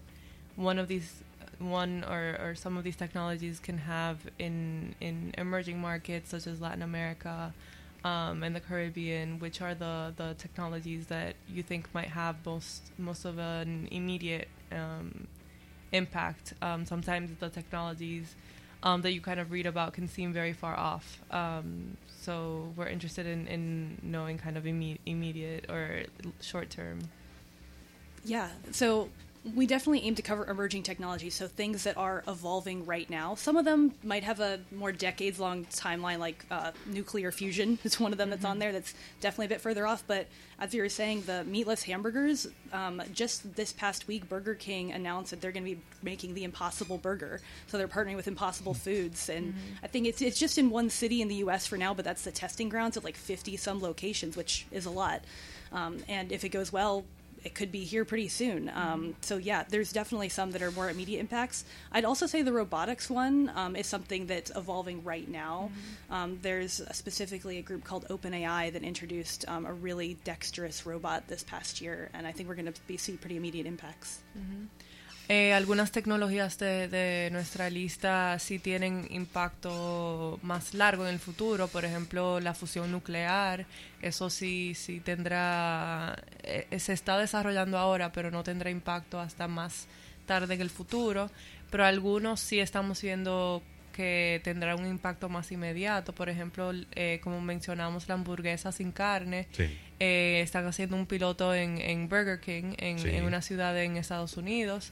one 0.55 0.79
of 0.79 0.87
these 0.87 1.23
one 1.59 2.03
or, 2.05 2.37
or 2.39 2.55
some 2.55 2.77
of 2.77 2.83
these 2.83 2.95
technologies 2.95 3.59
can 3.59 3.77
have 3.77 4.17
in 4.39 4.95
in 5.01 5.33
emerging 5.37 5.79
markets 5.79 6.29
such 6.31 6.47
as 6.47 6.61
Latin 6.61 6.81
America 6.81 7.53
um, 8.05 8.43
and 8.43 8.55
the 8.55 8.61
Caribbean, 8.61 9.39
which 9.39 9.61
are 9.61 9.75
the, 9.75 10.13
the 10.15 10.33
technologies 10.37 11.07
that 11.07 11.35
you 11.49 11.61
think 11.61 11.93
might 11.93 12.07
have 12.07 12.35
most 12.45 12.91
most 12.97 13.25
of 13.25 13.37
an 13.37 13.87
immediate 13.91 14.47
um, 14.71 15.27
impact. 15.91 16.53
Um, 16.61 16.85
sometimes 16.85 17.31
the 17.39 17.49
technologies 17.49 18.35
um, 18.83 19.01
that 19.01 19.11
you 19.11 19.21
kind 19.21 19.39
of 19.39 19.51
read 19.51 19.65
about 19.65 19.93
can 19.93 20.07
seem 20.07 20.31
very 20.31 20.53
far 20.53 20.77
off. 20.77 21.21
Um, 21.31 21.97
so 22.21 22.71
we're 22.75 22.87
interested 22.87 23.25
in, 23.25 23.47
in 23.47 23.97
knowing 24.01 24.37
kind 24.37 24.57
of 24.57 24.63
imme- 24.63 24.99
immediate 25.05 25.69
or 25.69 26.03
short 26.41 26.69
term. 26.69 26.99
Yeah. 28.23 28.49
So 28.71 29.09
we 29.55 29.65
definitely 29.65 30.03
aim 30.03 30.15
to 30.15 30.21
cover 30.21 30.45
emerging 30.45 30.83
technologies, 30.83 31.33
so 31.33 31.47
things 31.47 31.83
that 31.85 31.97
are 31.97 32.23
evolving 32.27 32.85
right 32.85 33.09
now. 33.09 33.35
Some 33.35 33.55
of 33.55 33.63
them 33.63 33.93
might 34.03 34.23
have 34.23 34.41
a 34.41 34.59
more 34.71 34.91
decades 34.91 35.39
long 35.39 35.65
timeline, 35.65 36.19
like 36.19 36.45
uh, 36.51 36.71
nuclear 36.85 37.31
fusion 37.31 37.79
is 37.83 37.99
one 37.99 38.11
of 38.11 38.17
them 38.17 38.29
that's 38.29 38.43
on 38.43 38.59
there 38.59 38.73
that's 38.73 38.93
definitely 39.21 39.45
a 39.45 39.49
bit 39.49 39.61
further 39.61 39.87
off. 39.87 40.03
But 40.05 40.27
as 40.59 40.73
you 40.73 40.81
were 40.81 40.89
saying, 40.89 41.21
the 41.21 41.45
meatless 41.45 41.83
hamburgers, 41.83 42.47
um, 42.73 43.01
just 43.13 43.55
this 43.55 43.71
past 43.71 44.07
week, 44.07 44.27
Burger 44.27 44.55
King 44.55 44.91
announced 44.91 45.31
that 45.31 45.39
they're 45.39 45.53
going 45.53 45.65
to 45.65 45.75
be 45.75 45.81
making 46.03 46.33
the 46.33 46.43
Impossible 46.43 46.97
Burger. 46.97 47.39
So 47.67 47.77
they're 47.77 47.87
partnering 47.87 48.17
with 48.17 48.27
Impossible 48.27 48.73
Foods. 48.73 49.29
And 49.29 49.55
I 49.81 49.87
think 49.87 50.05
it's, 50.05 50.21
it's 50.21 50.37
just 50.37 50.57
in 50.57 50.69
one 50.69 50.89
city 50.89 51.21
in 51.21 51.29
the 51.29 51.35
U.S. 51.35 51.65
for 51.65 51.77
now, 51.77 51.93
but 51.93 52.03
that's 52.03 52.23
the 52.23 52.31
testing 52.31 52.67
grounds 52.67 52.97
at 52.97 53.05
like 53.05 53.15
50 53.15 53.55
some 53.55 53.81
locations, 53.81 54.35
which 54.35 54.67
is 54.69 54.85
a 54.85 54.91
lot. 54.91 55.23
Um, 55.71 55.99
and 56.09 56.31
if 56.31 56.43
it 56.43 56.49
goes 56.49 56.73
well, 56.73 57.05
it 57.43 57.55
could 57.55 57.71
be 57.71 57.83
here 57.83 58.05
pretty 58.05 58.27
soon. 58.27 58.69
Um, 58.73 59.15
so 59.21 59.37
yeah, 59.37 59.63
there's 59.67 59.91
definitely 59.91 60.29
some 60.29 60.51
that 60.51 60.61
are 60.61 60.71
more 60.71 60.89
immediate 60.89 61.19
impacts. 61.19 61.65
I'd 61.91 62.05
also 62.05 62.25
say 62.25 62.41
the 62.41 62.53
robotics 62.53 63.09
one 63.09 63.51
um, 63.55 63.75
is 63.75 63.87
something 63.87 64.25
that's 64.27 64.51
evolving 64.55 65.03
right 65.03 65.27
now. 65.27 65.71
Um, 66.09 66.39
there's 66.41 66.81
specifically 66.91 67.57
a 67.57 67.61
group 67.61 67.83
called 67.83 68.05
OpenAI 68.09 68.73
that 68.73 68.83
introduced 68.83 69.47
um, 69.47 69.65
a 69.65 69.73
really 69.73 70.17
dexterous 70.23 70.85
robot 70.85 71.27
this 71.27 71.43
past 71.43 71.81
year, 71.81 72.09
and 72.13 72.27
I 72.27 72.31
think 72.31 72.49
we're 72.49 72.55
going 72.55 72.71
to 72.71 72.81
be 72.87 72.97
see 72.97 73.17
pretty 73.17 73.37
immediate 73.37 73.65
impacts. 73.65 74.21
Eh, 75.31 75.53
algunas 75.53 75.91
tecnologías 75.91 76.57
de, 76.57 76.87
de 76.87 77.29
nuestra 77.31 77.69
lista 77.69 78.39
sí 78.39 78.57
tienen 78.57 79.05
impacto 79.11 80.39
más 80.41 80.73
largo 80.73 81.05
en 81.05 81.13
el 81.13 81.19
futuro, 81.19 81.67
por 81.67 81.85
ejemplo 81.85 82.39
la 82.39 82.55
fusión 82.55 82.91
nuclear, 82.91 83.67
eso 84.01 84.31
sí, 84.31 84.73
sí 84.73 84.99
tendrá, 84.99 86.15
eh, 86.41 86.79
se 86.79 86.93
está 86.93 87.19
desarrollando 87.19 87.77
ahora, 87.77 88.11
pero 88.11 88.31
no 88.31 88.41
tendrá 88.41 88.71
impacto 88.71 89.19
hasta 89.19 89.47
más 89.47 89.85
tarde 90.25 90.55
en 90.55 90.61
el 90.61 90.71
futuro, 90.71 91.29
pero 91.69 91.85
algunos 91.85 92.39
sí 92.39 92.59
estamos 92.59 92.99
viendo 92.99 93.61
que 93.93 94.41
tendrá 94.43 94.75
un 94.75 94.87
impacto 94.87 95.29
más 95.29 95.51
inmediato, 95.51 96.13
por 96.15 96.29
ejemplo, 96.29 96.71
eh, 96.95 97.19
como 97.21 97.39
mencionamos 97.39 98.07
la 98.07 98.15
hamburguesa 98.15 98.71
sin 98.71 98.91
carne, 98.91 99.47
Sí. 99.51 99.77
eh, 99.99 100.41
están 100.43 100.65
haciendo 100.65 100.95
un 100.95 101.05
piloto 101.05 101.53
en, 101.53 101.77
en 101.79 102.09
Burger 102.09 102.39
King, 102.39 102.73
en, 102.77 102.97
Sí. 102.97 103.09
en 103.09 103.25
una 103.25 103.43
ciudad 103.43 103.77
en 103.79 103.97
Estados 103.97 104.37
Unidos, 104.37 104.91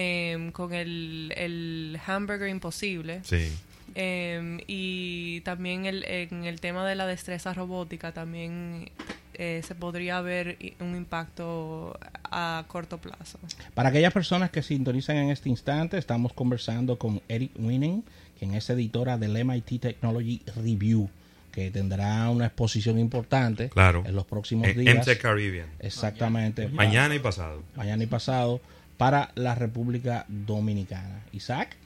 em, 0.00 0.52
con 0.52 0.72
el, 0.72 1.32
el 1.36 1.98
hamburger 2.06 2.48
imposible. 2.48 3.20
Sí. 3.24 3.52
Em, 3.96 4.60
y 4.68 5.40
también 5.40 5.86
el, 5.86 6.04
en 6.04 6.44
el 6.44 6.60
tema 6.60 6.86
de 6.86 6.94
la 6.94 7.04
destreza 7.06 7.52
robótica 7.52 8.12
también 8.12 8.90
eh, 9.34 9.60
se 9.66 9.74
podría 9.74 10.20
ver 10.20 10.56
un 10.78 10.94
impacto 10.94 11.98
a 12.24 12.64
corto 12.68 12.98
plazo. 12.98 13.38
Para 13.74 13.88
aquellas 13.88 14.12
personas 14.12 14.50
que 14.50 14.62
sintonizan 14.62 15.16
en 15.16 15.30
este 15.30 15.48
instante, 15.48 15.98
estamos 15.98 16.32
conversando 16.32 16.96
con 16.96 17.20
Eric 17.28 17.50
Winning, 17.58 18.04
quien 18.38 18.54
es 18.54 18.70
editora 18.70 19.18
del 19.18 19.44
MIT 19.44 19.80
Technology 19.80 20.42
Review, 20.54 21.10
que 21.50 21.72
tendrá 21.72 22.30
una 22.30 22.46
exposición 22.46 23.00
importante 23.00 23.68
Claro. 23.70 24.04
en 24.06 24.14
los 24.14 24.26
próximos 24.26 24.68
En 24.68 24.78
días. 24.78 24.94
MC 25.08 25.18
Caribbean. 25.18 25.68
Exactamente. 25.80 26.68
Mañana 26.68 27.16
y 27.16 27.18
pasado. 27.18 27.64
Mañana 27.74 28.04
y 28.04 28.06
pasado 28.06 28.60
para 28.98 29.30
la 29.36 29.54
República 29.54 30.26
Dominicana. 30.28 31.22
Isaac. 31.32 31.76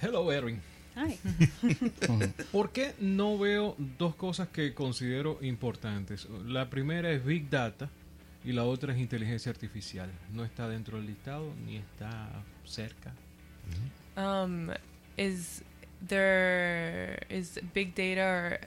Hello, 0.00 0.30
Erwin. 0.30 0.60
Hi. 0.94 1.18
¿Por 2.52 2.70
qué 2.70 2.94
no 3.00 3.36
veo 3.38 3.74
dos 3.98 4.14
cosas 4.14 4.48
que 4.48 4.72
considero 4.74 5.38
importantes? 5.42 6.28
La 6.46 6.70
primera 6.70 7.10
es 7.10 7.24
Big 7.24 7.50
Data 7.50 7.90
y 8.44 8.52
la 8.52 8.64
otra 8.64 8.92
es 8.92 9.00
inteligencia 9.00 9.50
artificial. 9.50 10.10
No 10.32 10.44
está 10.44 10.68
dentro 10.68 10.98
del 10.98 11.06
listado 11.06 11.52
ni 11.66 11.76
está 11.76 12.28
cerca. 12.64 13.12
Um, 14.16 14.70
is 15.16 15.62
there 16.06 17.18
is 17.28 17.58
big 17.74 17.94
data 17.94 18.22
or 18.22 18.58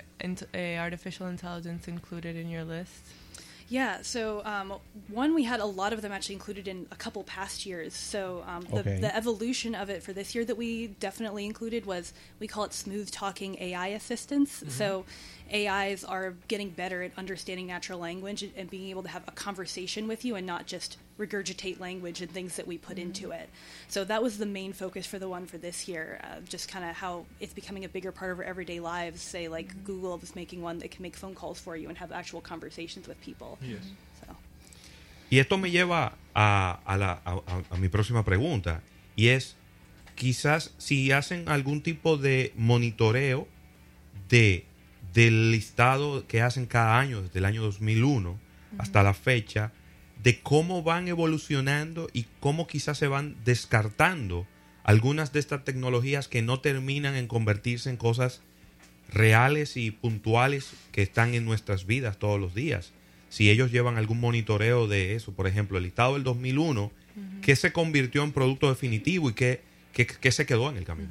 uh, 0.54 0.58
artificial 0.80 1.30
intelligence 1.30 1.88
included 1.88 2.36
in 2.36 2.50
your 2.50 2.64
list? 2.64 3.06
Yeah, 3.70 4.02
so 4.02 4.44
um, 4.46 4.74
one, 5.10 5.36
we 5.36 5.44
had 5.44 5.60
a 5.60 5.66
lot 5.66 5.94
of 5.94 6.02
them 6.02 6.12
actually 6.12 6.34
included 6.36 6.68
in 6.68 6.88
a 6.92 6.96
couple 6.96 7.24
past 7.24 7.68
years. 7.68 7.94
So 7.94 8.44
um, 8.48 8.64
the, 8.64 8.80
Okay. 8.80 9.00
the 9.00 9.16
evolution 9.16 9.76
of 9.76 9.90
it 9.92 10.02
for 10.02 10.12
this 10.12 10.34
year 10.34 10.44
that 10.46 10.56
we 10.58 10.88
definitely 10.88 11.46
included 11.46 11.86
was 11.86 12.12
we 12.40 12.48
call 12.48 12.64
it 12.64 12.74
smooth 12.74 13.12
talking 13.12 13.58
AI 13.62 13.88
assistance. 13.90 14.64
So 14.70 15.06
AIs 15.53 16.03
are 16.03 16.34
getting 16.48 16.70
better 16.70 17.01
at 17.03 17.12
understanding 17.18 17.68
natural 17.68 18.00
language 18.00 18.44
and, 18.44 18.51
and 18.56 18.70
being 18.70 18.89
able 18.89 19.03
to 19.03 19.10
have 19.10 19.24
a 19.27 19.32
conversation 19.32 20.08
with 20.08 20.24
you 20.25 20.36
and 20.36 20.46
not 20.46 20.65
just 20.68 20.98
regurgitate 21.20 21.79
language 21.79 22.22
and 22.22 22.32
things 22.32 22.56
that 22.56 22.65
we 22.68 22.77
put 22.77 22.98
into 22.98 23.32
it. 23.32 23.50
So 23.88 24.03
that 24.06 24.22
was 24.24 24.38
the 24.38 24.46
main 24.46 24.74
focus 24.74 25.06
for 25.06 25.20
the 25.20 25.27
one 25.27 25.46
for 25.46 25.58
this 25.58 25.88
year, 25.88 26.20
uh, 26.24 26.39
just 26.48 26.70
kind 26.70 26.86
of 26.86 26.96
how 26.96 27.25
it's 27.39 27.53
becoming 27.53 27.84
a 27.86 27.89
bigger 27.89 28.12
part 28.12 28.32
of 28.32 28.39
our 28.39 28.44
everyday 28.46 28.79
lives. 28.79 29.22
Say, 29.22 29.48
like 29.48 29.84
Google 29.84 30.20
is 30.24 30.36
making 30.36 30.62
one 30.62 30.79
that 30.79 30.91
can 30.91 31.01
make 31.03 31.15
phone 31.15 31.36
calls 31.36 31.60
for 31.60 31.75
you 31.75 31.89
and 31.89 31.98
have 31.98 32.12
actual 32.12 32.41
conversations 32.41 33.08
with 33.08 33.20
people. 33.22 33.58
Yes. 33.62 33.82
So. 34.22 34.36
Y 35.32 35.38
esto 35.39 35.58
me 35.58 35.70
lleva 35.72 36.13
a, 36.36 36.79
a 36.86 36.98
la- 36.98 37.20
a- 37.25 37.41
a- 37.48 37.63
a 37.72 37.77
mi 37.77 37.88
próxima 37.89 38.24
pregunta. 38.24 38.82
Y 39.18 39.27
es, 39.27 39.56
quizás 40.15 40.72
si 40.77 41.12
hacen 41.12 41.48
algún 41.50 41.82
tipo 41.82 42.18
de 42.18 42.53
monitoreo 42.56 43.48
de, 44.29 44.65
del 45.13 45.51
listado 45.51 46.25
que 46.28 46.42
hacen 46.42 46.66
cada 46.66 47.00
año, 47.00 47.22
desde 47.22 47.39
el 47.39 47.46
año 47.46 47.62
2001 47.63 48.39
hasta 48.78 49.04
la 49.04 49.13
fecha, 49.13 49.72
de 50.24 50.39
cómo 50.42 50.84
van 50.84 51.08
evolucionando 51.08 52.10
y 52.13 52.25
cómo 52.39 52.68
quizás 52.68 52.98
se 52.98 53.08
van 53.08 53.36
descartando 53.46 54.46
algunas 54.84 55.34
de 55.34 55.39
estas 55.39 55.63
tecnologías 55.63 56.28
que 56.28 56.42
no 56.42 56.60
terminan 56.60 57.16
en 57.16 57.28
convertirse 57.28 57.89
en 57.89 57.98
cosas 57.98 58.42
reales 59.12 59.78
y 59.78 59.92
puntuales 59.92 60.72
que 60.92 61.01
están 61.01 61.34
en 61.34 61.46
nuestras 61.46 61.86
vidas 61.86 62.18
todos 62.18 62.39
los 62.39 62.54
días. 62.54 62.92
Si 63.30 63.50
ellos 63.50 63.72
llevan 63.72 63.98
algún 63.98 64.20
monitoreo 64.20 64.88
de 64.88 65.16
eso, 65.16 65.34
por 65.34 65.48
ejemplo, 65.48 65.78
el 65.78 65.84
listado 65.84 66.13
del 66.13 66.24
2001, 66.24 66.92
¿qué 67.42 67.56
se 67.56 67.72
convirtió 67.72 68.24
en 68.24 68.32
producto 68.32 68.70
definitivo 68.70 69.30
y 69.30 69.34
qué, 69.34 69.62
qué, 69.94 70.08
qué 70.08 70.32
se 70.32 70.46
quedó 70.46 70.70
en 70.70 70.78
el 70.78 70.86
camino? 70.86 71.10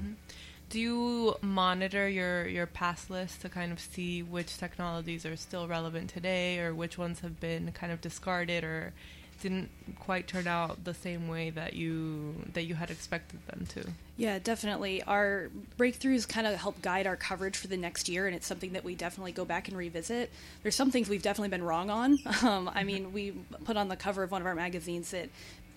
Do 0.71 0.79
you 0.79 1.37
monitor 1.41 2.09
your, 2.09 2.47
your 2.47 2.67
past 2.67 3.11
list 3.11 3.41
to 3.43 3.49
kind 3.49 3.73
of 3.73 3.81
see 3.81 4.23
which 4.23 4.59
technologies 4.59 5.25
are 5.25 5.37
still 5.37 5.67
relevant 5.67 6.11
today 6.11 6.59
or 6.59 6.75
which 6.75 6.99
ones 6.99 7.21
have 7.21 7.41
been 7.41 7.73
kind 7.73 7.91
of 7.93 8.01
discarded 8.01 8.65
or 8.65 8.93
didn't 9.41 9.71
quite 10.01 10.27
turn 10.27 10.47
out 10.47 10.85
the 10.85 10.95
same 10.95 11.29
way 11.29 11.51
that 11.51 11.75
you 11.75 12.35
that 12.55 12.65
you 12.65 12.75
had 12.75 12.91
expected 12.91 13.39
them 13.47 13.67
to? 13.71 13.85
Yeah, 14.17 14.41
definitely. 14.41 15.03
Our 15.05 15.49
breakthroughs 15.79 16.29
kind 16.29 16.47
of 16.47 16.57
help 16.57 16.83
guide 16.83 17.07
our 17.07 17.17
coverage 17.17 17.57
for 17.57 17.69
the 17.69 17.77
next 17.77 18.09
year, 18.09 18.27
and 18.27 18.35
it's 18.35 18.47
something 18.47 18.73
that 18.73 18.83
we 18.83 18.97
definitely 18.97 19.31
go 19.31 19.45
back 19.45 19.69
and 19.69 19.77
revisit. 19.77 20.33
There's 20.63 20.75
some 20.75 20.91
things 20.91 21.09
we've 21.09 21.23
definitely 21.23 21.51
been 21.51 21.63
wrong 21.63 21.91
on. 21.91 22.19
Um, 22.49 22.71
I 22.73 22.85
mean, 22.85 23.13
we 23.13 23.33
put 23.65 23.77
on 23.77 23.89
the 23.89 23.97
cover 23.97 24.23
of 24.23 24.31
one 24.31 24.41
of 24.41 24.47
our 24.47 24.55
magazines 24.55 25.11
that 25.11 25.29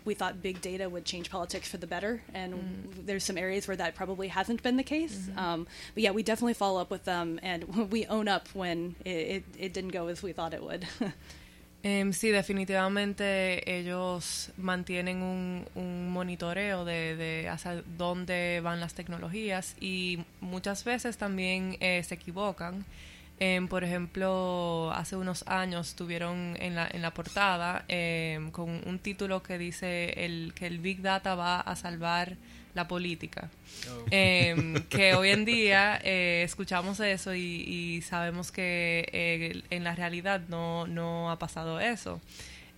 we 0.05 0.13
thought 0.13 0.41
big 0.41 0.61
data 0.61 0.89
would 0.89 1.05
change 1.05 1.29
politics 1.29 1.67
for 1.67 1.77
the 1.77 1.87
better, 1.87 2.21
and 2.33 2.93
there's 3.05 3.23
some 3.23 3.37
areas 3.37 3.67
where 3.67 3.77
that 3.77 3.95
probably 3.95 4.27
hasn't 4.29 4.63
been 4.63 4.77
the 4.77 4.83
case. 4.83 5.29
Um, 5.37 5.67
but 5.93 6.03
yeah, 6.03 6.11
we 6.11 6.23
definitely 6.23 6.53
follow 6.53 6.81
up 6.81 6.89
with 6.89 7.05
them, 7.05 7.39
and 7.43 7.91
we 7.91 8.05
own 8.05 8.27
up 8.27 8.47
when 8.53 8.95
it, 9.05 9.09
it, 9.09 9.43
it 9.57 9.73
didn't 9.73 9.91
go 9.91 10.07
as 10.07 10.23
we 10.23 10.33
thought 10.33 10.53
it 10.53 10.63
would. 10.63 10.87
Em, 11.83 12.13
sí, 12.13 12.29
definitivamente 12.29 13.79
ellos 13.79 14.51
mantienen 14.57 15.23
un, 15.23 15.67
un 15.73 16.11
monitoreo 16.11 16.85
de, 16.85 17.15
de, 17.15 17.49
hacia 17.49 17.81
dónde 17.97 18.61
van 18.61 18.79
las 18.79 18.93
tecnologías 18.93 19.75
y 19.79 20.23
muchas 20.41 20.83
veces 20.83 21.17
también 21.17 21.77
eh, 21.79 22.03
se 22.03 22.13
equivocan. 22.13 22.85
Em, 23.43 23.67
por 23.67 23.83
ejemplo, 23.83 24.91
hace 24.93 25.15
unos 25.15 25.43
años 25.47 25.95
tuvieron 25.95 26.55
en 26.59 26.75
la, 26.75 26.87
en 26.87 27.01
la 27.01 27.11
portada 27.11 27.85
em, 27.87 28.51
con 28.51 28.69
un 28.85 28.99
título 28.99 29.41
que 29.41 29.57
dice 29.57 30.13
el, 30.23 30.53
que 30.53 30.67
el 30.67 30.77
Big 30.77 31.01
Data 31.01 31.33
va 31.33 31.59
a 31.59 31.75
salvar 31.75 32.35
la 32.75 32.87
política. 32.87 33.49
Oh. 33.89 34.05
Eh, 34.11 34.83
que 34.89 35.15
hoy 35.15 35.29
en 35.29 35.45
día 35.45 35.99
eh, 36.03 36.43
escuchamos 36.45 36.99
eso 36.99 37.33
y, 37.33 37.39
y 37.39 38.03
sabemos 38.03 38.51
que 38.51 39.09
eh, 39.11 39.63
en 39.71 39.83
la 39.85 39.95
realidad 39.95 40.41
no, 40.47 40.85
no 40.85 41.31
ha 41.31 41.39
pasado 41.39 41.79
eso. 41.79 42.21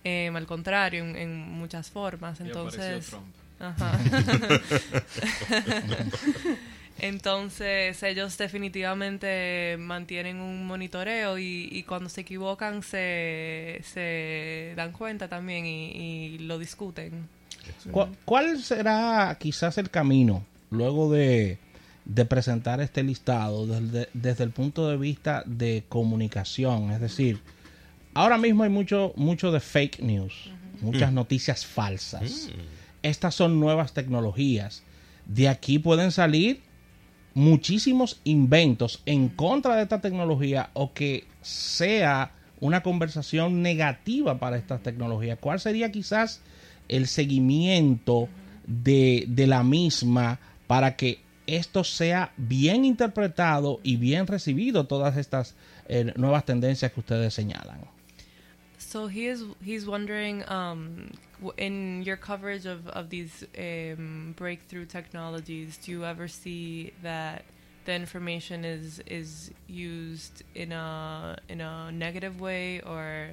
Al 0.02 0.46
contrario, 0.46 1.04
en, 1.04 1.14
en, 1.14 1.36
muchas 1.36 1.90
formas. 1.90 2.40
Entonces, 2.40 3.14
ajá. 3.60 3.98
Entonces 7.04 8.02
ellos 8.02 8.38
definitivamente 8.38 9.76
mantienen 9.78 10.40
un 10.40 10.66
monitoreo 10.66 11.38
y, 11.38 11.68
y 11.70 11.82
cuando 11.82 12.08
se 12.08 12.22
equivocan 12.22 12.82
se, 12.82 13.82
se 13.84 14.72
dan 14.74 14.92
cuenta 14.92 15.28
también 15.28 15.66
y, 15.66 15.90
y 15.90 16.38
lo 16.38 16.58
discuten. 16.58 17.28
¿Cuál 18.24 18.58
será 18.62 19.36
quizás 19.38 19.76
el 19.76 19.90
camino 19.90 20.46
luego 20.70 21.12
de, 21.12 21.58
de 22.06 22.24
presentar 22.24 22.80
este 22.80 23.02
listado 23.02 23.66
desde, 23.66 24.08
desde, 24.14 24.44
el 24.44 24.50
punto 24.50 24.88
de 24.88 24.96
vista 24.96 25.42
de 25.44 25.84
comunicación? 25.90 26.90
Es 26.90 27.02
decir, 27.02 27.38
ahora 28.14 28.38
mismo 28.38 28.62
hay 28.62 28.70
mucho, 28.70 29.12
mucho 29.16 29.52
de 29.52 29.60
fake 29.60 30.00
news, 30.00 30.46
uh 30.46 30.48
-huh. 30.48 30.80
muchas 30.80 31.12
mm. 31.12 31.14
noticias 31.14 31.66
falsas. 31.66 32.48
Mm. 32.48 32.60
Estas 33.02 33.34
son 33.34 33.60
nuevas 33.60 33.92
tecnologías. 33.92 34.82
De 35.26 35.50
aquí 35.50 35.78
pueden 35.78 36.10
salir 36.10 36.62
muchísimos 37.34 38.20
inventos 38.24 39.02
en 39.06 39.28
contra 39.28 39.76
de 39.76 39.82
esta 39.82 40.00
tecnología 40.00 40.70
o 40.72 40.92
que 40.92 41.24
sea 41.42 42.32
una 42.60 42.82
conversación 42.82 43.62
negativa 43.62 44.38
para 44.38 44.56
estas 44.56 44.82
tecnologías. 44.82 45.38
¿Cuál 45.40 45.60
sería 45.60 45.92
quizás 45.92 46.40
el 46.88 47.06
seguimiento 47.06 48.28
de, 48.66 49.24
de 49.28 49.46
la 49.46 49.62
misma 49.62 50.38
para 50.66 50.96
que 50.96 51.18
esto 51.46 51.84
sea 51.84 52.32
bien 52.36 52.84
interpretado 52.84 53.80
y 53.82 53.96
bien 53.96 54.26
recibido 54.26 54.86
todas 54.86 55.16
estas 55.16 55.54
eh, 55.88 56.12
nuevas 56.16 56.44
tendencias 56.44 56.92
que 56.92 57.00
ustedes 57.00 57.34
señalan. 57.34 57.80
So 58.78 59.08
he 59.08 59.28
is 59.28 59.44
he's 59.64 59.86
wondering 59.86 60.42
um, 60.48 61.10
in 61.56 62.02
your 62.02 62.16
coverage 62.16 62.66
of 62.66 62.88
of 62.88 63.10
these 63.10 63.44
um, 63.58 64.34
breakthrough 64.36 64.86
technologies, 64.86 65.76
do 65.76 65.92
you 65.92 66.04
ever 66.04 66.28
see 66.28 66.92
that 67.02 67.44
the 67.84 67.92
information 67.92 68.64
is 68.64 69.00
is 69.06 69.50
used 69.66 70.42
in 70.54 70.72
a 70.72 71.38
in 71.48 71.60
a 71.60 71.92
negative 71.92 72.40
way 72.40 72.80
or 72.80 73.30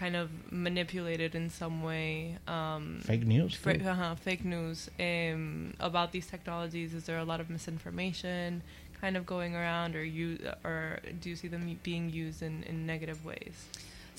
kind 0.00 0.16
of 0.16 0.30
manipulated 0.50 1.34
in 1.34 1.50
some 1.50 1.82
way. 1.82 2.38
Um, 2.48 3.00
fake 3.04 3.26
news. 3.26 3.54
Fra- 3.54 3.74
uh-huh, 3.74 4.14
fake 4.14 4.46
news 4.46 4.88
um, 4.98 5.74
about 5.78 6.10
these 6.10 6.26
technologies. 6.26 6.94
Is 6.94 7.04
there 7.04 7.18
a 7.18 7.24
lot 7.24 7.38
of 7.38 7.50
misinformation 7.50 8.62
kind 8.98 9.16
of 9.18 9.26
going 9.26 9.54
around, 9.54 9.94
or 9.94 10.02
you, 10.02 10.38
or 10.64 11.00
do 11.20 11.28
you 11.28 11.36
see 11.36 11.48
them 11.48 11.78
being 11.82 12.08
used 12.08 12.42
in, 12.42 12.62
in 12.62 12.86
negative 12.86 13.24
ways? 13.26 13.66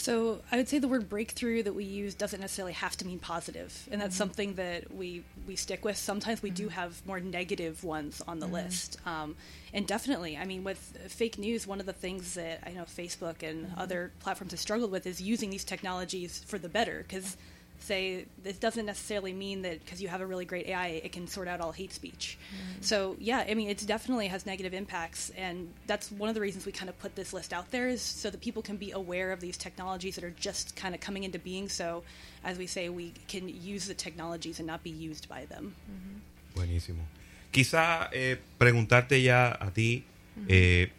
So 0.01 0.41
I 0.51 0.57
would 0.57 0.67
say 0.67 0.79
the 0.79 0.87
word 0.87 1.09
breakthrough 1.09 1.61
that 1.61 1.73
we 1.73 1.83
use 1.83 2.15
doesn't 2.15 2.41
necessarily 2.41 2.73
have 2.73 2.97
to 2.97 3.05
mean 3.05 3.19
positive, 3.19 3.87
and 3.91 4.01
that's 4.01 4.15
mm-hmm. 4.15 4.17
something 4.17 4.53
that 4.55 4.91
we 4.91 5.23
we 5.47 5.55
stick 5.55 5.85
with. 5.85 5.95
Sometimes 5.95 6.41
we 6.41 6.49
mm-hmm. 6.49 6.63
do 6.63 6.69
have 6.69 7.05
more 7.05 7.19
negative 7.19 7.83
ones 7.83 8.19
on 8.27 8.39
the 8.39 8.47
mm-hmm. 8.47 8.55
list, 8.55 8.97
um, 9.05 9.35
and 9.73 9.85
definitely, 9.85 10.37
I 10.37 10.45
mean, 10.45 10.63
with 10.63 10.79
fake 11.07 11.37
news, 11.37 11.67
one 11.67 11.79
of 11.79 11.85
the 11.85 11.93
things 11.93 12.33
that 12.33 12.63
I 12.65 12.71
know 12.71 12.85
Facebook 12.85 13.43
and 13.47 13.71
other 13.77 14.11
platforms 14.19 14.53
have 14.53 14.59
struggled 14.59 14.89
with 14.89 15.05
is 15.05 15.21
using 15.21 15.51
these 15.51 15.63
technologies 15.63 16.43
for 16.47 16.57
the 16.57 16.69
better, 16.69 17.05
because 17.07 17.37
say 17.83 18.25
this 18.43 18.57
doesn't 18.57 18.85
necessarily 18.85 19.33
mean 19.33 19.61
that 19.63 19.83
because 19.83 20.01
you 20.01 20.07
have 20.07 20.21
a 20.21 20.25
really 20.25 20.45
great 20.45 20.67
AI, 20.67 20.87
it 20.87 21.11
can 21.11 21.27
sort 21.27 21.47
out 21.47 21.61
all 21.61 21.71
hate 21.71 21.93
speech. 21.93 22.37
Mm-hmm. 22.37 22.81
So 22.81 23.15
yeah, 23.19 23.45
I 23.47 23.53
mean, 23.53 23.69
it 23.69 23.85
definitely 23.85 24.27
has 24.27 24.45
negative 24.45 24.73
impacts, 24.73 25.31
and 25.37 25.69
that's 25.87 26.11
one 26.11 26.29
of 26.29 26.35
the 26.35 26.41
reasons 26.41 26.65
we 26.65 26.71
kind 26.71 26.89
of 26.89 26.97
put 26.99 27.15
this 27.15 27.33
list 27.33 27.53
out 27.53 27.71
there 27.71 27.87
is 27.87 28.01
so 28.01 28.29
that 28.29 28.41
people 28.41 28.61
can 28.61 28.77
be 28.77 28.91
aware 28.91 29.31
of 29.31 29.39
these 29.39 29.57
technologies 29.57 30.15
that 30.15 30.23
are 30.23 30.35
just 30.39 30.75
kind 30.75 30.95
of 30.95 31.01
coming 31.01 31.23
into 31.23 31.39
being. 31.39 31.69
So, 31.69 32.03
as 32.43 32.57
we 32.57 32.67
say, 32.67 32.89
we 32.89 33.13
can 33.27 33.49
use 33.49 33.87
the 33.87 33.93
technologies 33.93 34.59
and 34.59 34.67
not 34.67 34.83
be 34.83 34.91
used 34.91 35.27
by 35.27 35.45
them. 35.45 35.75
Mm-hmm. 35.89 36.59
Buenísimo. 36.59 37.03
Quizá 37.51 38.09
eh, 38.13 38.37
preguntarte 38.57 39.21
ya 39.21 39.57
a 39.59 39.71
ti. 39.71 40.03
Mm-hmm. 40.37 40.45
Eh, 40.49 40.91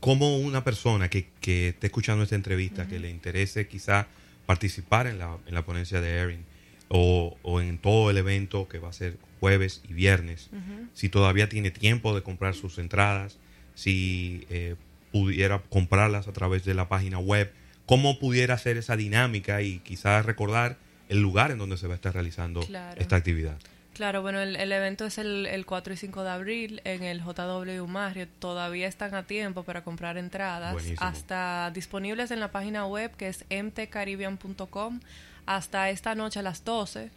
como 0.00 0.38
una 0.38 0.62
persona 0.62 1.08
que, 1.08 1.28
que 1.40 1.68
esté 1.70 1.88
escuchando 1.88 2.22
esta 2.22 2.36
entrevista, 2.36 2.86
que 2.86 2.98
le 3.00 3.10
interese 3.10 3.66
quizá 3.66 4.06
participar 4.48 5.06
en 5.06 5.18
la, 5.18 5.36
en 5.46 5.52
la 5.52 5.66
ponencia 5.66 6.00
de 6.00 6.16
Erin 6.16 6.46
o, 6.88 7.36
o, 7.42 7.60
en 7.60 7.76
todo 7.76 8.10
el 8.10 8.16
evento 8.16 8.66
que 8.66 8.78
va 8.78 8.88
a 8.88 8.94
ser 8.94 9.18
jueves 9.40 9.82
y 9.86 9.92
viernes, 9.92 10.48
uh 10.52 10.56
-huh. 10.56 10.88
si 10.94 11.10
todavía 11.10 11.50
tiene 11.50 11.70
tiempo 11.70 12.14
de 12.14 12.22
comprar 12.22 12.54
sus 12.54 12.78
entradas, 12.78 13.36
si 13.74 14.46
eh, 14.48 14.76
pudiera 15.12 15.58
comprarlas 15.68 16.28
a 16.28 16.32
través 16.32 16.64
de 16.64 16.72
la 16.72 16.88
página 16.88 17.18
web, 17.18 17.52
cómo 17.84 18.18
pudiera 18.18 18.54
hacer 18.54 18.78
esa 18.78 18.96
dinámica 18.96 19.60
y 19.60 19.80
quizás 19.80 20.24
recordar 20.24 20.78
el 21.10 21.20
lugar 21.20 21.50
en 21.50 21.58
donde 21.58 21.76
se 21.76 21.86
va 21.86 21.92
a 21.92 21.96
estar 21.96 22.14
realizando 22.14 22.60
claro. 22.60 22.98
esta 22.98 23.16
actividad. 23.16 23.58
Claro, 23.98 24.22
bueno, 24.22 24.38
el, 24.38 24.54
el 24.54 24.70
evento 24.70 25.06
es 25.06 25.18
el, 25.18 25.44
el, 25.46 25.66
4 25.66 25.92
y 25.92 25.96
5 25.96 26.22
de 26.22 26.30
abril 26.30 26.80
en 26.84 27.02
el 27.02 27.20
JW 27.20 27.84
Marriott. 27.88 28.28
Todavía 28.38 28.86
están 28.86 29.12
a 29.16 29.24
tiempo 29.24 29.64
para 29.64 29.82
comprar 29.82 30.16
entradas. 30.18 30.74
Buenísimo. 30.74 31.04
Hasta 31.04 31.72
disponibles 31.74 32.30
en 32.30 32.38
la 32.38 32.52
página 32.52 32.86
web 32.86 33.10
que 33.16 33.26
es 33.26 33.44
mtcaribbean.com 33.50 35.00
hasta 35.46 35.90
esta 35.90 36.14
noche 36.14 36.38
a 36.38 36.42
las 36.42 36.64
12. 36.64 37.10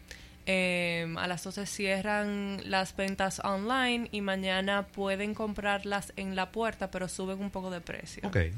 Eh, 0.48 1.14
a 1.20 1.28
las 1.28 1.44
12 1.44 1.68
cierran 1.68 2.60
las 2.66 2.96
ventas 2.96 3.42
online 3.44 4.10
y 4.12 4.22
mañana 4.22 4.88
pueden 4.88 5.36
comprarlas 5.36 6.14
en 6.16 6.36
la 6.36 6.52
puerta, 6.52 6.90
pero 6.90 7.08
suben 7.08 7.40
un 7.42 7.52
poco 7.52 7.70
de 7.70 7.82
precio. 7.82 8.28
Okay. 8.28 8.54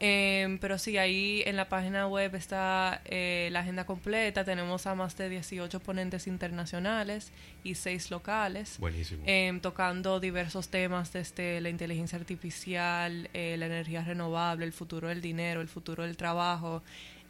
Eh, 0.00 0.58
pero 0.60 0.78
sí, 0.78 0.98
ahí 0.98 1.42
en 1.46 1.56
la 1.56 1.68
página 1.68 2.06
web 2.06 2.34
está 2.34 3.00
eh, 3.04 3.48
la 3.52 3.60
agenda 3.60 3.86
completa. 3.86 4.44
Tenemos 4.44 4.86
a 4.86 4.94
más 4.94 5.16
de 5.16 5.28
18 5.28 5.80
ponentes 5.80 6.26
internacionales 6.26 7.30
y 7.62 7.76
6 7.76 8.10
locales. 8.10 8.76
Buenísimo. 8.78 9.22
Eh, 9.26 9.56
tocando 9.62 10.20
diversos 10.20 10.68
temas 10.68 11.12
desde 11.12 11.60
la 11.60 11.68
inteligencia 11.68 12.18
artificial, 12.18 13.30
eh, 13.32 13.56
la 13.58 13.66
energía 13.66 14.02
renovable, 14.02 14.64
el 14.64 14.72
futuro 14.72 15.08
del 15.08 15.20
dinero, 15.20 15.60
el 15.60 15.68
futuro 15.68 16.02
del 16.02 16.16
trabajo. 16.16 16.82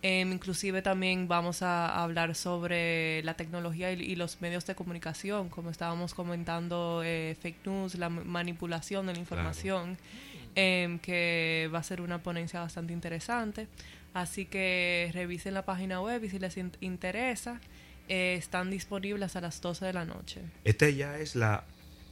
inclusive 0.03 0.83
también 0.83 1.29
vamos 1.29 1.63
a 1.63 2.03
hablar 2.03 2.35
sobre 2.35 3.23
la 3.23 3.35
tecnología 3.35 3.91
y, 3.91 4.03
y 4.03 4.17
los 4.17 4.41
medios 4.43 4.67
de 4.67 4.75
comunicación, 4.75 5.49
como 5.49 5.71
estábamos 5.71 6.13
comentando, 6.13 7.03
eh, 7.03 7.37
fake 7.41 7.67
news, 7.67 7.95
la 7.95 8.11
manipulación 8.11 9.07
de 9.07 9.15
la 9.15 9.19
información. 9.19 9.97
Claro 9.97 10.34
eh, 10.57 10.99
que 11.03 11.71
va 11.73 11.79
a 11.79 11.83
ser 11.83 12.01
una 12.01 12.23
ponencia 12.23 12.61
bastante 12.61 12.93
interesante. 12.93 13.69
Así 14.13 14.47
que 14.47 15.11
revisen 15.13 15.55
la 15.55 15.65
página 15.65 16.01
web 16.01 16.23
y 16.23 16.29
si 16.29 16.39
les 16.39 16.57
in 16.57 16.71
interesa, 16.81 17.61
eh, 18.09 18.37
están 18.39 18.71
disponibles 18.71 19.35
a 19.35 19.41
las 19.41 19.61
12 19.61 19.87
de 19.87 19.93
la 19.93 20.05
noche. 20.05 20.41
Esta 20.63 20.89
ya 20.89 21.19
es 21.19 21.35
la 21.35 21.65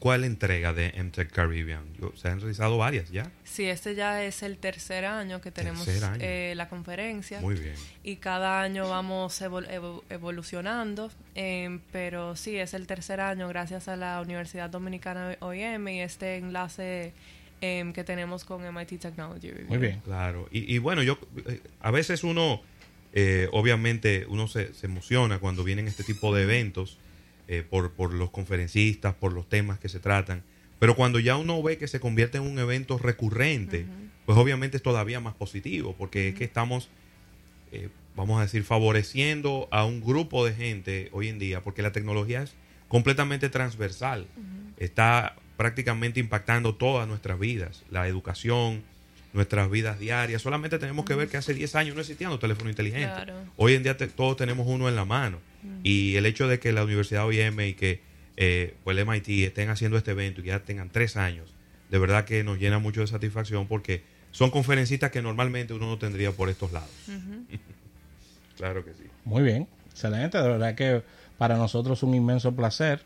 cuál 0.03 0.25
entrega 0.25 0.73
de 0.73 0.93
MTech 1.01 1.31
Caribbean. 1.31 1.85
Se 2.17 2.27
han 2.27 2.41
realizado 2.41 2.77
varias 2.77 3.13
ya. 3.13 3.31
Sí, 3.45 3.67
este 3.67 3.95
ya 3.95 4.25
es 4.25 4.43
el 4.43 4.59
tercer 4.59 5.05
año 5.05 5.41
que 5.41 5.53
tenemos 5.53 5.87
año. 5.87 6.19
Eh, 6.19 6.55
la 6.57 6.69
conferencia. 6.69 7.41
Muy 7.41 7.55
bien. 7.55 7.77
Y 8.03 8.17
cada 8.17 8.63
año 8.63 8.89
vamos 8.89 9.41
evol 9.41 9.69
evo 9.71 10.03
evolucionando, 10.11 11.09
eh, 11.37 11.79
pero 11.93 12.35
sí, 12.35 12.57
es 12.57 12.75
el 12.75 12.89
tercer 12.89 13.21
año 13.21 13.47
gracias 13.47 13.87
a 13.87 13.95
la 13.95 14.21
Universidad 14.21 14.71
Dominicana 14.71 15.37
OIM 15.39 15.87
y 15.87 16.01
este 16.01 16.37
enlace 16.37 17.13
eh, 17.63 17.91
que 17.95 18.05
tenemos 18.05 18.45
con 18.45 18.63
MIT 18.63 19.01
Technology 19.01 19.51
Review. 19.51 19.69
Muy 19.69 19.79
bien. 19.79 20.01
Claro. 20.05 20.49
Y, 20.51 20.75
y 20.75 20.79
bueno, 20.79 21.03
yo 21.03 21.19
eh, 21.47 21.61
a 21.81 21.91
veces 21.91 22.25
uno, 22.25 22.61
eh, 23.13 23.49
obviamente, 23.53 24.27
uno 24.29 24.49
se, 24.49 24.75
se, 24.75 24.87
emociona 24.87 25.39
cuando 25.39 25.65
vienen 25.65 25.87
este 25.89 26.05
tipo 26.05 26.35
de 26.35 26.43
eventos 26.43 26.99
eh, 27.49 27.63
por, 27.69 27.93
por 27.93 28.13
los 28.13 28.31
conferencistas, 28.31 29.15
por 29.15 29.33
los 29.33 29.49
temas 29.49 29.79
que 29.79 29.89
se 29.89 30.01
tratan. 30.01 30.43
Pero 30.79 30.97
cuando 30.97 31.21
ya 31.21 31.37
uno 31.37 31.63
ve 31.63 31.79
que 31.79 31.87
se 31.87 32.01
convierte 32.01 32.39
en 32.39 32.45
un 32.45 32.59
evento 32.59 32.99
recurrente, 32.99 33.81
uh 33.81 33.83
-huh. 33.83 34.11
pues 34.27 34.39
obviamente 34.39 34.77
es 34.77 34.83
todavía 34.83 35.21
más 35.21 35.35
positivo, 35.35 35.95
porque 35.97 36.21
uh 36.21 36.23
-huh. 36.23 36.29
es 36.33 36.35
que 36.39 36.45
estamos, 36.45 36.89
eh, 37.71 37.89
vamos 38.17 38.39
a 38.39 38.43
decir, 38.43 38.65
favoreciendo 38.65 39.69
a 39.71 39.85
un 39.85 40.01
grupo 40.01 40.45
de 40.45 40.55
gente 40.55 41.09
hoy 41.13 41.29
en 41.29 41.39
día, 41.39 41.63
porque 41.63 41.83
la 41.83 41.93
tecnología 41.93 42.43
es 42.43 42.55
completamente 42.89 43.49
transversal. 43.49 44.27
Uh 44.37 44.41
-huh. 44.41 44.73
Está 44.79 45.37
prácticamente 45.63 46.19
impactando 46.19 46.75
todas 46.75 47.07
nuestras 47.07 47.39
vidas, 47.39 47.85
la 47.89 48.09
educación, 48.09 48.83
nuestras 49.33 49.71
vidas 49.71 50.01
diarias. 50.01 50.43
Solamente 50.43 50.77
tenemos 50.81 51.05
que 51.05 51.15
ver 51.15 51.29
que 51.29 51.37
hace 51.37 51.55
10 51.55 51.77
años 51.77 51.95
no 51.95 52.01
existían 52.01 52.33
los 52.33 52.41
teléfonos 52.41 52.71
inteligentes. 52.73 53.13
Claro. 53.15 53.35
Hoy 53.57 53.75
en 53.75 53.85
día 53.85 53.97
te- 53.97 54.09
todos 54.09 54.37
tenemos 54.37 54.67
uno 54.67 54.89
en 54.89 54.97
la 54.97 55.05
mano. 55.05 55.39
Y 55.85 56.17
el 56.17 56.27
hecho 56.27 56.49
de 56.49 56.59
que 56.59 56.73
la 56.73 56.83
Universidad 56.83 57.25
OIM 57.27 57.61
y 57.61 57.75
que 57.75 58.01
eh, 58.37 58.75
pues 58.83 58.99
el 58.99 59.07
MIT 59.07 59.29
estén 59.47 59.69
haciendo 59.71 59.97
este 59.97 60.11
evento 60.11 60.41
y 60.41 60.45
que 60.45 60.49
ya 60.51 60.59
tengan 60.59 60.91
tres 60.91 61.17
años, 61.17 61.55
de 61.91 61.99
verdad 61.99 62.25
que 62.25 62.43
nos 62.43 62.59
llena 62.59 62.81
mucho 62.81 63.03
de 63.03 63.07
satisfacción 63.07 63.69
porque 63.69 64.03
son 64.33 64.51
conferencistas 64.51 65.13
que 65.13 65.23
normalmente 65.23 65.75
uno 65.75 65.87
no 65.87 65.97
tendría 65.99 66.33
por 66.33 66.49
estos 66.49 66.73
lados. 66.73 66.91
claro 68.57 68.85
que 68.85 68.95
sí. 68.95 69.05
Muy 69.25 69.45
bien, 69.45 69.69
excelente. 69.91 70.39
De 70.39 70.49
verdad 70.49 70.75
que 70.75 71.03
para 71.39 71.57
nosotros 71.57 72.01
es 72.01 72.03
un 72.03 72.15
inmenso 72.15 72.51
placer 72.57 73.03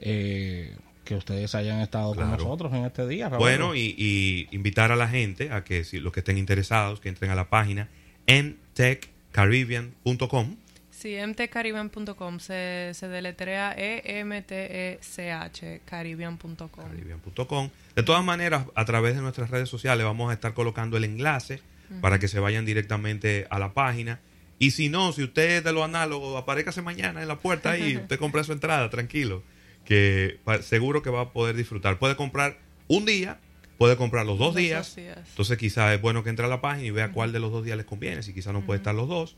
eh, 0.00 0.74
que 1.08 1.14
ustedes 1.14 1.54
hayan 1.54 1.80
estado 1.80 2.14
con 2.14 2.30
nosotros 2.30 2.70
en 2.74 2.84
este 2.84 3.08
día. 3.08 3.30
Raúl. 3.30 3.40
Bueno, 3.40 3.74
y, 3.74 3.94
y 3.96 4.46
invitar 4.50 4.92
a 4.92 4.96
la 4.96 5.08
gente 5.08 5.50
a 5.50 5.64
que 5.64 5.84
si 5.84 6.00
los 6.00 6.12
que 6.12 6.20
estén 6.20 6.36
interesados, 6.36 7.00
que 7.00 7.08
entren 7.08 7.30
a 7.30 7.34
la 7.34 7.48
página 7.48 7.88
entechcaribbean.com. 8.26 10.56
Sí, 10.90 11.16
mtcaribbean.com 11.26 12.40
se, 12.40 12.90
se 12.92 13.08
deletrea 13.08 13.72
E 13.72 14.02
E-M-T-E-C-H, 14.04 15.80
caribbean.com. 15.86 16.68
caribbean.com. 16.68 17.70
De 17.96 18.02
todas 18.02 18.22
maneras, 18.22 18.66
a 18.74 18.84
través 18.84 19.14
de 19.14 19.22
nuestras 19.22 19.48
redes 19.48 19.70
sociales 19.70 20.04
vamos 20.04 20.30
a 20.30 20.34
estar 20.34 20.52
colocando 20.52 20.98
el 20.98 21.04
enlace 21.04 21.62
para 22.02 22.18
que 22.18 22.28
se 22.28 22.38
vayan 22.38 22.66
directamente 22.66 23.46
a 23.48 23.58
la 23.58 23.72
página. 23.72 24.20
Y 24.58 24.72
si 24.72 24.90
no, 24.90 25.14
si 25.14 25.22
usted 25.22 25.56
es 25.56 25.64
de 25.64 25.72
lo 25.72 25.84
análogo, 25.84 26.36
aparécase 26.36 26.82
mañana 26.82 27.22
en 27.22 27.28
la 27.28 27.38
puerta 27.38 27.78
y 27.78 27.96
usted 28.02 28.18
compra 28.18 28.44
su 28.44 28.52
entrada, 28.52 28.90
tranquilo, 28.90 29.42
que 29.88 30.38
seguro 30.60 31.00
que 31.00 31.08
va 31.08 31.22
a 31.22 31.32
poder 31.32 31.56
disfrutar. 31.56 31.98
Puede 31.98 32.14
comprar 32.14 32.58
un 32.88 33.06
día, 33.06 33.38
puede 33.78 33.96
comprar 33.96 34.26
los 34.26 34.38
dos 34.38 34.54
días. 34.54 34.98
Entonces 34.98 35.56
quizás 35.56 35.94
es 35.94 36.00
bueno 36.02 36.22
que 36.22 36.28
entre 36.28 36.44
a 36.44 36.48
la 36.48 36.60
página 36.60 36.86
y 36.86 36.90
vea 36.90 37.10
cuál 37.10 37.32
de 37.32 37.40
los 37.40 37.50
dos 37.50 37.64
días 37.64 37.78
les 37.78 37.86
conviene, 37.86 38.22
si 38.22 38.34
quizás 38.34 38.52
no 38.52 38.66
puede 38.66 38.76
estar 38.76 38.94
los 38.94 39.08
dos. 39.08 39.36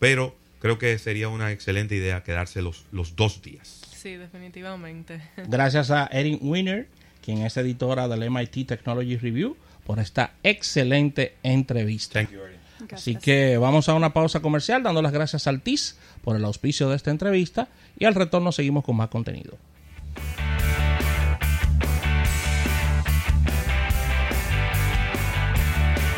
Pero 0.00 0.34
creo 0.58 0.78
que 0.78 0.98
sería 0.98 1.28
una 1.28 1.52
excelente 1.52 1.94
idea 1.94 2.24
quedarse 2.24 2.60
los, 2.60 2.86
los 2.90 3.14
dos 3.14 3.40
días. 3.40 3.82
Sí, 3.94 4.16
definitivamente. 4.16 5.22
Gracias 5.46 5.92
a 5.92 6.06
Erin 6.06 6.40
Wiener, 6.42 6.88
quien 7.22 7.42
es 7.42 7.56
editora 7.56 8.08
del 8.08 8.28
MIT 8.28 8.66
Technology 8.66 9.16
Review, 9.16 9.56
por 9.86 10.00
esta 10.00 10.34
excelente 10.42 11.36
entrevista. 11.44 12.18
Thank 12.18 12.32
you, 12.32 12.40
Erin. 12.40 12.58
Así 12.90 13.14
que 13.14 13.58
vamos 13.58 13.88
a 13.88 13.94
una 13.94 14.12
pausa 14.12 14.40
comercial 14.40 14.82
dando 14.82 15.02
las 15.02 15.12
gracias 15.12 15.46
al 15.46 15.60
TIS 15.60 15.96
por 16.24 16.34
el 16.34 16.44
auspicio 16.44 16.90
de 16.90 16.96
esta 16.96 17.12
entrevista 17.12 17.68
y 17.96 18.06
al 18.06 18.16
retorno 18.16 18.50
seguimos 18.50 18.82
con 18.82 18.96
más 18.96 19.08
contenido. 19.08 19.56